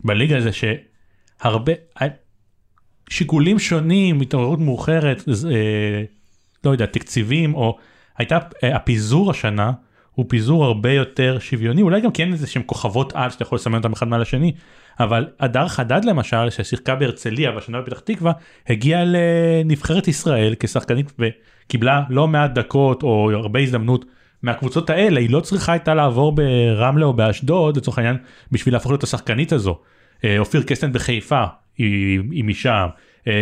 [0.04, 1.74] בליגה זה שהרבה,
[3.10, 6.04] שיקולים שונים, התעוררות מאוחרת, אה,
[6.64, 7.78] לא יודע, תקציבים, או
[8.18, 9.72] הייתה, אה, הפיזור השנה,
[10.12, 11.82] הוא פיזור הרבה יותר שוויוני.
[11.82, 14.54] אולי גם כן איזה שהם כוכבות על שאתה יכול לסמן אותם אחד מעל השני
[15.00, 18.32] אבל הדר חדד למשל ששיחקה בהרצליה בשנה בפתח תקווה
[18.68, 24.06] הגיעה לנבחרת ישראל כשחקנית וקיבלה לא מעט דקות או הרבה הזדמנות
[24.44, 28.18] מהקבוצות האלה היא לא צריכה הייתה לעבור ברמלה או באשדוד לצורך העניין
[28.52, 29.80] בשביל להפוך להיות השחקנית הזו.
[30.24, 31.44] אה, אופיר קסטן בחיפה
[31.78, 32.88] היא, היא משם.
[33.28, 33.34] אה,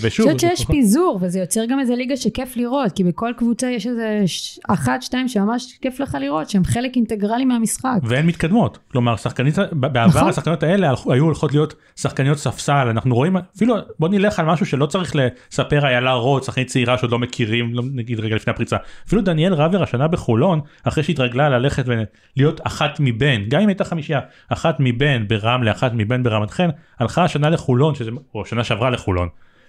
[0.00, 3.70] ושוב, אני חושבת שיש פיזור וזה יוצר גם איזה ליגה שכיף לראות כי בכל קבוצה
[3.70, 4.24] יש איזה
[4.68, 7.98] אחת שתיים שממש כיף לך לראות שהם חלק אינטגרלי מהמשחק.
[8.02, 10.28] והן מתקדמות כלומר שחקנית בעבר נכון.
[10.28, 14.86] השחקניות האלה היו הולכות להיות שחקניות ספסל אנחנו רואים אפילו בוא נלך על משהו שלא
[14.86, 18.76] צריך לספר איילה רוט שחקנית צעירה שעוד לא מכירים לא נגיד רגע לפני הפריצה
[19.06, 24.20] אפילו דניאל רבר השנה בחולון אחרי שהתרגלה ללכת ולהיות אחת מבין גם אם הייתה חמישייה
[24.48, 26.68] אחת מבין ברמלה אחת מבין ברמת חן
[27.00, 29.28] הלכה השנה לחולון שזה או שנה שעברה לחולון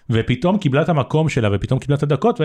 [0.10, 2.42] ופתאום קיבלה את המקום שלה ופתאום קיבלה את הדקות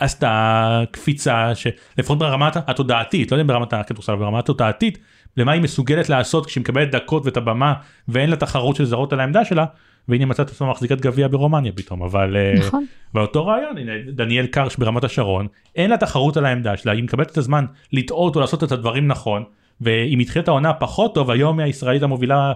[0.00, 4.98] ועשתה קפיצה שלפחות ברמה התודעתית לא יודע ברמת הכדורסל ברמה התודעתית
[5.36, 7.74] למה היא מסוגלת לעשות כשהיא מקבלת דקות ואת הבמה
[8.08, 9.64] ואין לה תחרות של זרות על העמדה שלה
[10.08, 12.86] והנה מצאת עצמה מחזיקת גביע ברומניה פתאום אבל אה, נכון.
[13.14, 15.46] באותו רעיון הנה דניאל קרש ברמת השרון
[15.76, 19.06] אין לה תחרות על העמדה שלה היא מקבלת את הזמן לטעות או לעשות את הדברים
[19.06, 19.44] נכון
[19.80, 22.52] ואם התחילת העונה פחות טוב היום הישראלית המובילה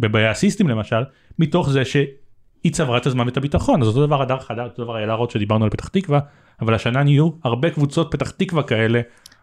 [0.00, 1.02] באסיסטים למשל
[1.38, 4.96] מתוך זה שהיא צברה את הזמן ואת הביטחון אז אותו דבר הדר חדד אותו דבר
[4.96, 6.20] איילה רוט שדיברנו על פתח תקווה
[6.60, 9.00] אבל השנה נהיו הרבה קבוצות פתח תקווה כאלה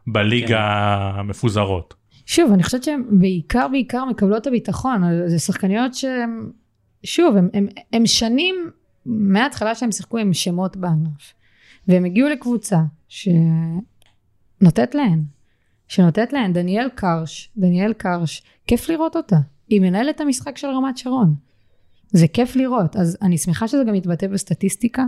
[0.07, 1.19] בליגה כן.
[1.19, 1.93] המפוזרות.
[2.25, 6.49] שוב אני חושבת שהן בעיקר בעיקר מקבלות את הביטחון זה שחקניות שהן
[7.03, 7.35] שוב
[7.93, 8.55] הם שנים
[9.05, 11.33] מההתחלה שהם שיחקו עם שמות בענף
[11.87, 15.23] והם הגיעו לקבוצה שנותנת להן
[15.87, 19.37] שנותנת להן דניאל קרש, דניאל קרש, כיף לראות אותה.
[19.69, 21.35] היא מנהלת המשחק של רמת שרון.
[22.11, 22.95] זה כיף לראות.
[22.95, 25.03] אז אני שמחה שזה גם מתבטא בסטטיסטיקה,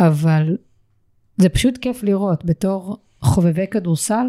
[0.00, 0.56] אבל
[1.36, 2.44] זה פשוט כיף לראות.
[2.44, 4.26] בתור חובבי כדורסל,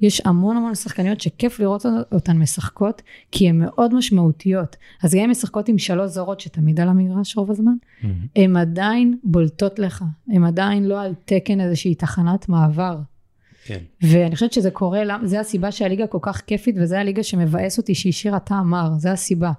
[0.00, 4.76] יש המון המון שחקניות שכיף לראות אותן משחקות, כי הן מאוד משמעותיות.
[5.02, 8.06] אז גם אם משחקות עם שלוש זרות שתמיד על המגרש רוב הזמן, mm-hmm.
[8.36, 10.04] הן עדיין בולטות לך.
[10.28, 12.98] הן עדיין לא על תקן איזושהי תחנת מעבר.
[13.64, 13.78] כן.
[14.00, 18.38] ואני חושבת שזה קורה, זה הסיבה שהליגה כל כך כיפית, וזה הליגה שמבאס אותי שהשאירה
[18.38, 19.52] טעם מר, זה הסיבה.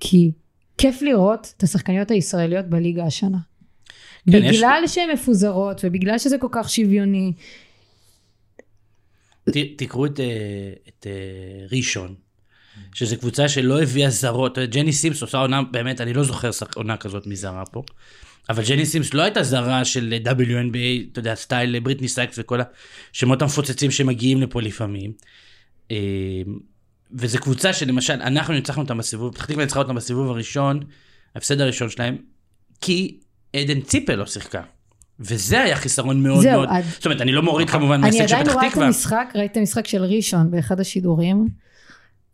[0.00, 0.30] כי
[0.78, 3.38] כיף לראות את השחקניות הישראליות בליגה השנה.
[4.30, 4.94] כן, בגלל יש...
[4.94, 7.32] שהן מפוזרות, ובגלל שזה כל כך שוויוני.
[9.50, 12.14] ת, תקראו את, אה, את אה, ראשון,
[12.94, 17.26] שזו קבוצה שלא הביאה זרות, ג'ני סימס עושה עונה, באמת, אני לא זוכר עונה כזאת
[17.26, 17.82] מזרה פה.
[18.48, 22.60] אבל ג'ני סימס לא הייתה זרה של WNBA, אתה יודע, style בריטני סייקס וכל
[23.12, 25.12] השמות המפוצצים שמגיעים לפה לפעמים.
[25.90, 25.96] אה,
[27.12, 30.80] וזו קבוצה שלמשל, אנחנו ניצחנו אותם בסיבוב, פתח תקווה ניצחה אותם בסיבוב הראשון,
[31.34, 32.16] ההפסד הראשון שלהם,
[32.80, 33.18] כי
[33.56, 34.62] עדן ציפל לא שיחקה.
[35.20, 36.84] וזה היה חיסרון מאוד זהו, מאוד, עד...
[36.84, 38.40] זאת אומרת, אני לא מוריד כמובן מההפסד של פתח תקווה.
[38.40, 41.48] אני עדיין רואה את המשחק, ראיתי את המשחק של ראשון באחד השידורים,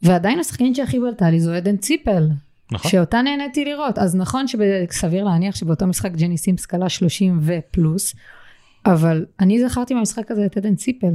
[0.02, 2.28] ועדיין השחקנית שהכי בלטה לי זו עדן ציפל.
[2.72, 2.90] נכון.
[2.90, 3.98] שאותה נהניתי לראות.
[3.98, 8.14] אז נכון שסביר להניח שבאותו משחק ג'ני סימס קלה 30 ופלוס,
[8.86, 11.14] אבל אני זכרתי מהמשחק הזה את עדן ציפל.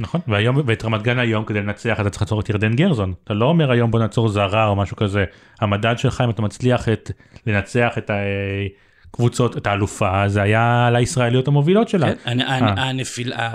[0.00, 3.14] נכון, והיום, ואת רמת גן היום כדי לנצח אתה צריך לעצור את ירדן גרזון.
[3.24, 5.24] אתה לא אומר היום בוא נעצור זרה או משהו כזה.
[5.60, 7.10] המדד שלך אם אתה מצליח את,
[7.46, 8.10] לנצח את
[9.10, 12.14] הקבוצות, את האלופה, זה היה על הישראליות המובילות שלה.
[12.14, 12.88] כן, אה.
[12.88, 13.50] הנפילה.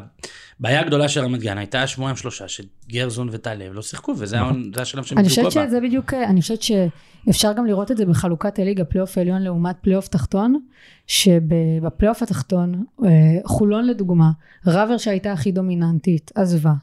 [0.63, 4.71] הבעיה הגדולה של רמת גן הייתה השבועיים שלושה שגרזון וטלב לא שיחקו, וזה נכון.
[4.75, 8.83] השלב שהם אני חושבת שזה בדיוק, אני חושבת שאפשר גם לראות את זה בחלוקת הליגה,
[8.85, 10.59] פלייאוף עליון לעומת פלייאוף תחתון,
[11.07, 13.09] שבפלייאוף התחתון, אה,
[13.45, 14.31] חולון לדוגמה,
[14.67, 16.73] ראבר שהייתה הכי דומיננטית, עזבה.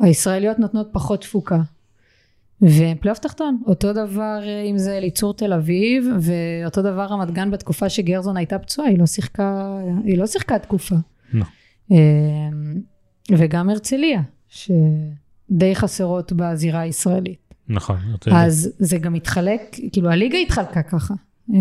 [0.00, 1.60] הישראליות נותנות פחות תפוקה.
[2.62, 7.88] ופלייאוף תחתון, אותו דבר אה, אם זה אליצור תל אביב, ואותו דבר רמת גן בתקופה
[7.88, 10.96] שגרזון הייתה פצועה, היא לא שיחקה, היא לא שיחקה תקופה.
[11.32, 11.44] לא.
[11.90, 11.96] אמ,
[13.30, 17.54] וגם הרצליה, שדי חסרות בזירה הישראלית.
[17.68, 17.96] נכון.
[18.32, 21.14] אז זה גם מתחלק, כאילו הליגה התחלקה ככה.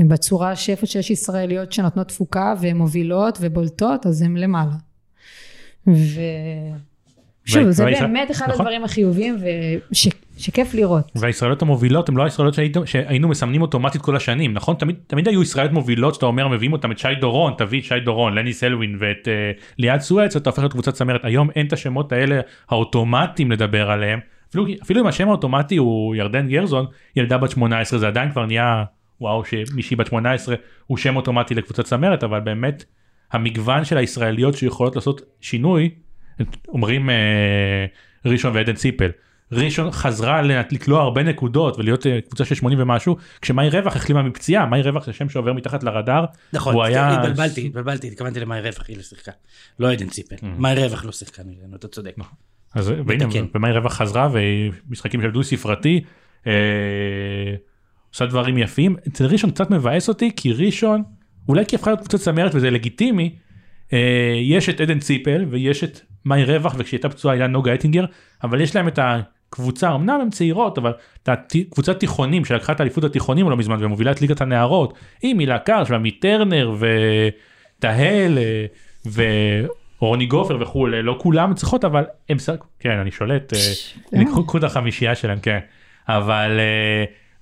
[0.07, 4.75] בצורה שאיפה שיש ישראליות שנותנות תפוקה והן מובילות ובולטות, אז הן למעלה.
[5.87, 6.21] ו...
[7.45, 8.61] שוב, זה באמת אחד נכון.
[8.61, 9.37] הדברים החיוביים
[9.91, 10.07] וש,
[10.39, 11.11] שכיף לראות.
[11.15, 14.75] והישראליות המובילות הן לא הישראליות שהיינו, שהיינו מסמנים אוטומטית כל השנים, נכון?
[14.75, 17.99] תמיד, תמיד היו ישראליות מובילות שאתה אומר מביאים אותם את שי דורון, תביא את שי
[17.99, 21.25] דורון, לני סלווין ואת uh, ליעד סואץ, אתה הופך להיות קבוצת צמרת.
[21.25, 24.19] היום אין את השמות האלה האוטומטיים לדבר עליהם.
[24.49, 26.85] אפילו, אפילו אם השם האוטומטי הוא ירדן גרזון,
[27.15, 28.83] ילדה בת 18 זה עדיין כבר נהיה
[29.21, 30.55] וואו שמישהי בת 18
[30.87, 32.83] הוא שם אוטומטי לקבוצת צמרת אבל באמת
[33.31, 35.89] המגוון של הישראליות שיכולות לעשות שינוי
[36.67, 37.85] אומרים אה,
[38.25, 39.09] ראשון ועדן ציפל.
[39.51, 40.41] ראשון חזרה
[40.71, 45.05] לקלוע הרבה נקודות ולהיות אה, קבוצה של 80 ומשהו כשמאי רווח החלימה מפציעה מאי רווח
[45.05, 46.25] זה שם שעובר מתחת לרדאר.
[46.53, 47.21] נכון, הוא היה...
[47.21, 49.31] התבלבלתי, התבלבלתי, התכוונתי למאי רווח היא לא שיחקה.
[49.79, 50.45] לא עדן ציפל, mm.
[50.57, 51.41] מאי רווח לא שיחקה
[51.75, 52.13] אתה צודק.
[52.17, 52.33] נכון.
[52.75, 53.25] אז והנה,
[53.55, 56.03] ומאי רווח חזרה ומשחקים של דו ספרתי.
[56.47, 56.53] אה,
[58.13, 58.95] עושה דברים יפים.
[59.07, 61.03] אצל ראשון קצת מבאס אותי כי ראשון
[61.49, 63.35] אולי כי הפכה להיות קבוצת צמרת וזה לגיטימי
[64.41, 68.05] יש את עדן ציפל ויש את מאי רווח וכשהיא הייתה פצועה היה נוגה אטינגר
[68.43, 68.99] אבל יש להם את
[69.49, 70.93] הקבוצה אמנם הן צעירות אבל
[71.23, 75.59] את הקבוצת תיכונים שלקחה את אליפות התיכונים לא מזמן ומובילה את ליגת הנערות עם מילה
[75.59, 78.37] קרש ועמית טרנר ותהל
[79.13, 82.37] ורוני גופר וכולי לא כולם צריכות אבל הם
[82.79, 85.59] כן אני שולט אה, קחו את החמישייה שלהם כן
[86.07, 86.59] אבל.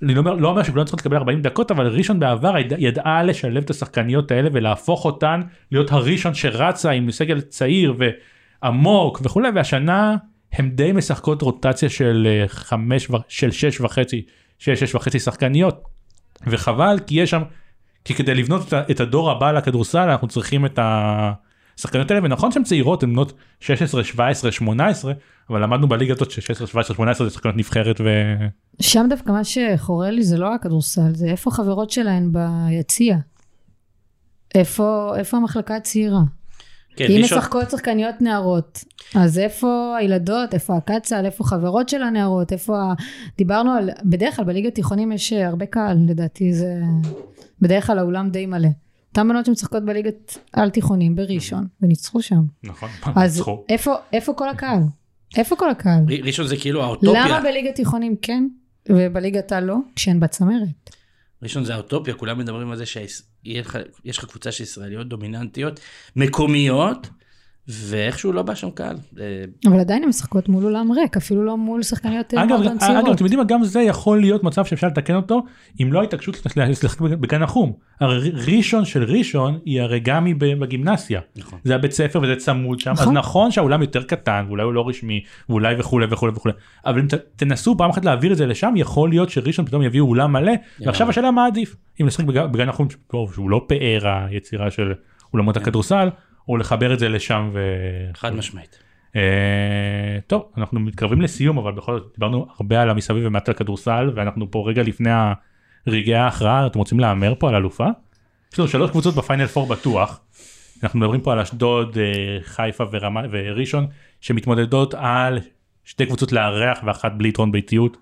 [0.03, 3.23] אני לא אומר, לא אומר שכולם צריכים לקבל 40 דקות אבל ראשון בעבר ידע, ידעה
[3.23, 5.41] לשלב את השחקניות האלה ולהפוך אותן
[5.71, 7.93] להיות הראשון שרצה עם סגל צעיר
[8.61, 10.15] ועמוק וכולי והשנה
[10.57, 14.25] הם די משחקות רוטציה של אה, חמש של שש וחצי
[14.59, 15.83] שש שש וחצי שחקניות
[16.47, 17.41] וחבל כי יש שם
[18.05, 23.03] כי כדי לבנות את הדור הבא לכדורסל אנחנו צריכים את השחקניות האלה ונכון שהן צעירות
[23.03, 25.13] הן בנות 16 17 18
[25.49, 28.05] אבל למדנו בליגה הזאת ש 16 17 18 זה שחקנות נבחרת ו...
[28.81, 33.17] שם דווקא מה שחורה לי זה לא הכדורסל, זה איפה חברות שלהן ביציע.
[34.55, 36.19] איפה, איפה המחלקה הצעירה?
[36.97, 38.83] כן, אם משחקות שחקניות נערות,
[39.15, 42.93] אז איפה הילדות, איפה הקצ"ל, איפה חברות של הנערות, איפה ה...
[43.37, 46.73] דיברנו על, בדרך כלל בליגת תיכונים יש הרבה קהל, לדעתי זה...
[47.61, 48.69] בדרך כלל האולם די מלא.
[49.09, 52.41] אותן בנות שמשחקות בליגת על תיכונים בראשון, וניצחו שם.
[52.63, 53.63] נכון, אז ניצחו.
[53.69, 54.81] איפה, איפה כל הקהל?
[55.37, 56.03] איפה כל הקהל?
[56.23, 57.25] ראשון זה כאילו האוטופיה.
[57.27, 58.47] למה בליגת תיכונים כן?
[58.89, 60.89] ובליגת העל לא, כשהן בצמרת.
[61.43, 62.85] ראשון זה האוטופיה, כולם מדברים על זה
[63.47, 65.79] שיש לך קבוצה של ישראליות דומיננטיות,
[66.15, 67.07] מקומיות,
[67.69, 68.95] ואיכשהו לא בא שם קהל.
[69.67, 73.05] אבל עדיין הן משחקות מול אולם ריק, אפילו לא מול שחקניות מועדון צעירות.
[73.05, 75.43] אגב, אתם יודעים מה, גם זה יכול להיות מצב שאפשר לתקן אותו,
[75.81, 77.73] אם לא התעקשות לשחק בגן החום.
[77.99, 81.21] הרי ראשון של ראשון היא הרי גם היא בגימנסיה.
[81.35, 81.59] נכון.
[81.63, 84.87] זה הבית ספר וזה צמוד שם, אז נכון, נכון שהאולם יותר קטן, ואולי הוא לא
[84.87, 86.53] רשמי, ואולי וכולי וכולי וכולי.
[86.85, 90.33] אבל אם תנסו פעם אחת להעביר את זה לשם, יכול להיות שראשון פתאום יביאו אולם
[90.33, 91.75] מלא, ועכשיו השאלה מה עדיף.
[92.01, 92.87] אם לשחק בגן החום,
[93.33, 94.93] שהוא לא פאר היצירה של
[95.33, 95.61] אולמות כן.
[95.61, 96.09] הכדורסל,
[96.47, 97.59] או לחבר את זה לשם ו...
[98.13, 98.79] חד משמעית.
[99.07, 99.19] Uh,
[100.27, 104.51] טוב אנחנו מתקרבים לסיום אבל בכל זאת דיברנו הרבה על המסביב ומעט על כדורסל ואנחנו
[104.51, 105.09] פה רגע לפני
[105.87, 107.87] רגעי ההכרעה אתם רוצים להמר פה על אלופה?
[108.53, 110.19] יש לנו שלוש קבוצות בפיינל פור בטוח.
[110.83, 113.87] אנחנו מדברים פה על אשדוד uh, חיפה ורמה, וראשון
[114.21, 115.39] שמתמודדות על
[115.85, 117.97] שתי קבוצות לארח ואחת בלי יתרון ביתיות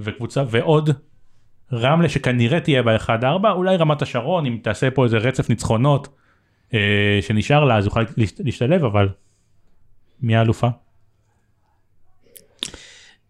[0.00, 0.90] וקבוצה ועוד
[1.72, 6.23] רמלה שכנראה תהיה ב-1-4 אולי רמת השרון אם תעשה פה איזה רצף ניצחונות אה,
[7.20, 8.04] שנשאר לה אז יוכל
[8.44, 9.08] להשתלב אבל
[10.20, 10.68] מי האלופה?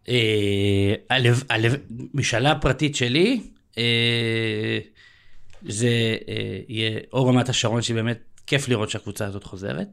[0.09, 0.95] אה,
[2.15, 3.41] משאלה פרטית שלי
[3.79, 4.79] אה,
[5.63, 6.17] זה
[6.69, 9.89] יהיה או רמת השרון שבאמת כיף לראות שהקבוצה הזאת חוזרת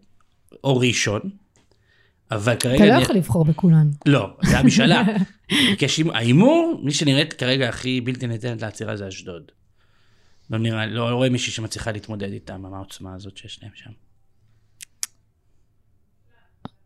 [0.64, 1.22] או ראשון.
[2.32, 2.86] אבל כרגע...
[2.86, 3.90] אתה לא יכול לבחור בכולן.
[4.06, 5.04] לא, זה המשאלה.
[6.14, 9.52] ההימור, מי שנראית כרגע הכי בלתי ניתנת לעצירה זה אשדוד.
[10.52, 13.92] לא נראה, לא רואה מישהי שמצליחה להתמודד איתם, עם העוצמה הזאת שיש להם שם.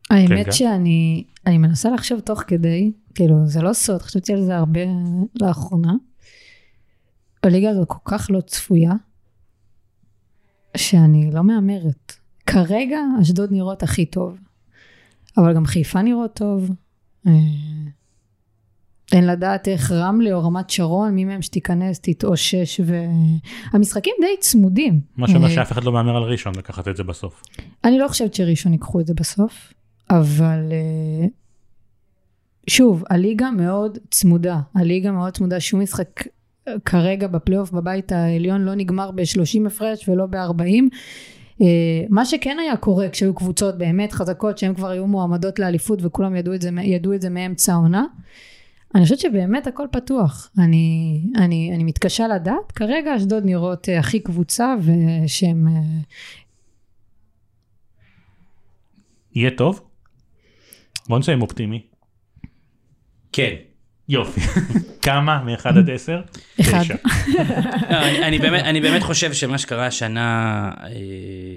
[0.10, 4.58] האמת כן, שאני אני מנסה לחשוב תוך כדי, כאילו זה לא סוד, חשבתי על זה
[4.58, 4.80] הרבה
[5.42, 5.94] לאחרונה.
[7.44, 8.94] הליגה הזאת כל כך לא צפויה,
[10.78, 12.14] שאני לא מהמרת.
[12.46, 14.38] כרגע אשדוד נראות הכי טוב,
[15.38, 16.72] אבל גם חיפה נראות טוב.
[19.12, 25.00] אין לדעת איך רמלה או רמת שרון, מי מהם שתיכנס תתאושש, והמשחקים די צמודים.
[25.18, 27.44] מה שאומר אה, שאף אחד לא מהמר על ראשון לקחת את זה בסוף.
[27.84, 29.74] אני לא חושבת שראשון ייקחו את זה בסוף,
[30.10, 31.28] אבל אה,
[32.68, 36.28] שוב, הליגה מאוד צמודה, הליגה מאוד צמודה, שום משחק
[36.68, 40.84] אה, כרגע בפלייאוף בבית העליון לא נגמר ב-30 הפרש ולא ב-40.
[42.10, 46.54] מה שכן היה קורה כשהיו קבוצות באמת חזקות שהן כבר היו מועמדות לאליפות וכולם ידעו
[46.54, 48.06] את זה, ידעו את זה מאמצע העונה.
[48.96, 50.52] אני חושבת שבאמת הכל פתוח.
[50.60, 52.72] אני, אני, אני מתקשה לדעת.
[52.72, 55.68] כרגע אשדוד נראות אה, הכי קבוצה ושהם...
[55.68, 55.82] אה,
[59.36, 59.82] יהיה טוב?
[61.10, 61.82] בוא נסיים אופטימי.
[63.32, 63.56] כן.
[64.10, 64.42] יופי.
[65.02, 65.44] כמה?
[65.44, 66.22] מ-1 עד 10?
[66.62, 66.72] 1.
[67.92, 70.90] לא, אני, באמת, אני באמת חושב שמה שקרה השנה אה,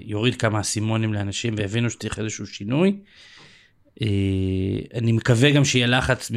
[0.02, 2.96] יוריד כמה אסימונים לאנשים והבינו שצריך איזשהו שינוי.
[4.94, 6.30] אני מקווה גם שיהיה לחץ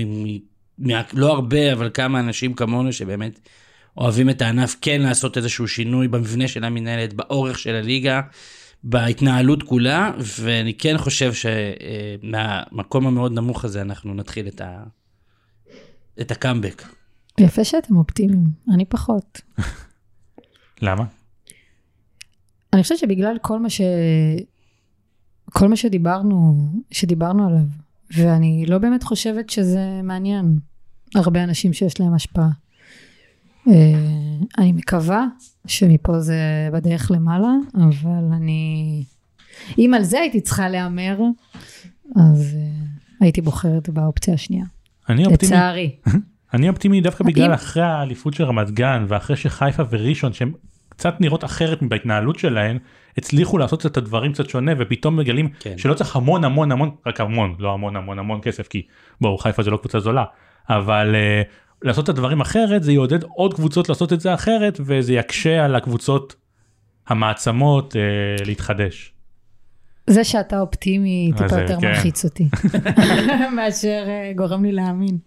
[1.14, 3.40] לא הרבה, אבל כמה אנשים כמונו שבאמת
[3.98, 8.22] אוהבים את הענף, כן לעשות איזשהו שינוי במבנה של המנהלת, באורך של הליגה,
[8.84, 10.12] בהתנהלות כולה,
[10.42, 14.84] ואני כן חושב שמהמקום המאוד נמוך הזה אנחנו נתחיל את, ה...
[16.22, 16.84] את הקאמבק.
[17.40, 19.42] יפה שאתם אופטימיים, אני פחות.
[20.82, 21.06] למה?
[22.74, 23.82] אני חושבת שבגלל כל מה ש...
[25.50, 27.66] כל מה שדיברנו, שדיברנו עליו,
[28.16, 30.60] ואני לא באמת חושבת שזה מעניין.
[31.16, 32.50] הרבה אנשים שיש להם השפעה.
[33.68, 33.74] אה,
[34.58, 35.26] אני מקווה
[35.68, 39.04] שמפה זה בדרך למעלה, אבל אני...
[39.78, 41.18] אם על זה הייתי צריכה להמר,
[42.16, 44.66] אז uh, הייתי בוחרת באופציה השנייה.
[45.10, 45.52] אני אופטימי.
[45.52, 45.96] לצערי.
[46.54, 50.54] אני אופטימי דווקא בגלל אחרי האליפות של רמת גן ואחרי שחיפה וראשון שהם
[50.90, 52.78] קצת נראות אחרת בהתנהלות שלהן
[53.18, 55.78] הצליחו לעשות את הדברים קצת שונה ופתאום מגלים כן.
[55.78, 58.82] שלא צריך המון המון המון רק המון לא המון המון המון כסף כי
[59.22, 60.24] בואו חיפה זה לא קבוצה זולה
[60.70, 61.48] אבל uh,
[61.82, 65.76] לעשות את הדברים אחרת זה יעודד עוד קבוצות לעשות את זה אחרת וזה יקשה על
[65.76, 66.36] הקבוצות
[67.08, 69.14] המעצמות uh, להתחדש.
[70.08, 71.88] זה שאתה אופטימי טיפה יותר כן.
[71.88, 72.50] מלחיץ אותי
[73.56, 75.18] מאשר uh, גורם לי להאמין.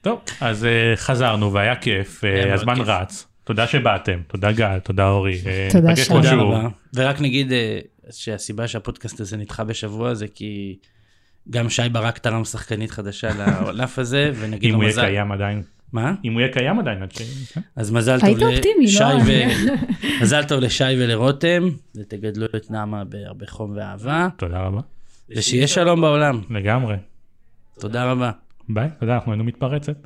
[0.00, 2.88] טוב אז uh, חזרנו והיה כיף uh, הזמן כיף.
[2.88, 7.52] רץ תודה שבאתם תודה גל תודה אורי תודה שרבה ורק נגיד
[8.10, 10.76] שהסיבה שהפודקאסט הזה נדחה בשבוע זה כי
[11.50, 15.00] גם שי ברק תרם שחקנית חדשה לענף הזה ונגיד לו מזל.
[15.00, 15.62] אם הוא יהיה קיים עדיין.
[15.92, 16.14] מה?
[16.24, 16.98] אם הוא יהיה קיים עדיין.
[17.76, 18.38] אז מזל טוב
[18.82, 19.18] לשי לא?
[20.22, 24.28] מזל טוב לשי ולרותם, ותגדלו את נעמה בהרבה חום ואהבה.
[24.36, 24.80] תודה רבה.
[25.36, 26.40] ושיהיה שלום בעולם.
[26.50, 26.96] לגמרי.
[27.80, 28.30] תודה רבה.
[28.68, 29.96] ביי, תודה, אנחנו היינו מתפרצת.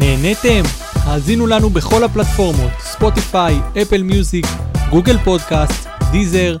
[0.00, 0.62] נהניתם?
[0.94, 4.46] האזינו לנו בכל הפלטפורמות, ספוטיפיי, אפל מיוזיק,
[4.90, 6.56] גוגל פודקאסט, דיזר,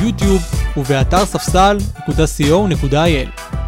[0.00, 0.42] יוטיוב
[0.76, 3.61] ובאתר ספסל.co.il.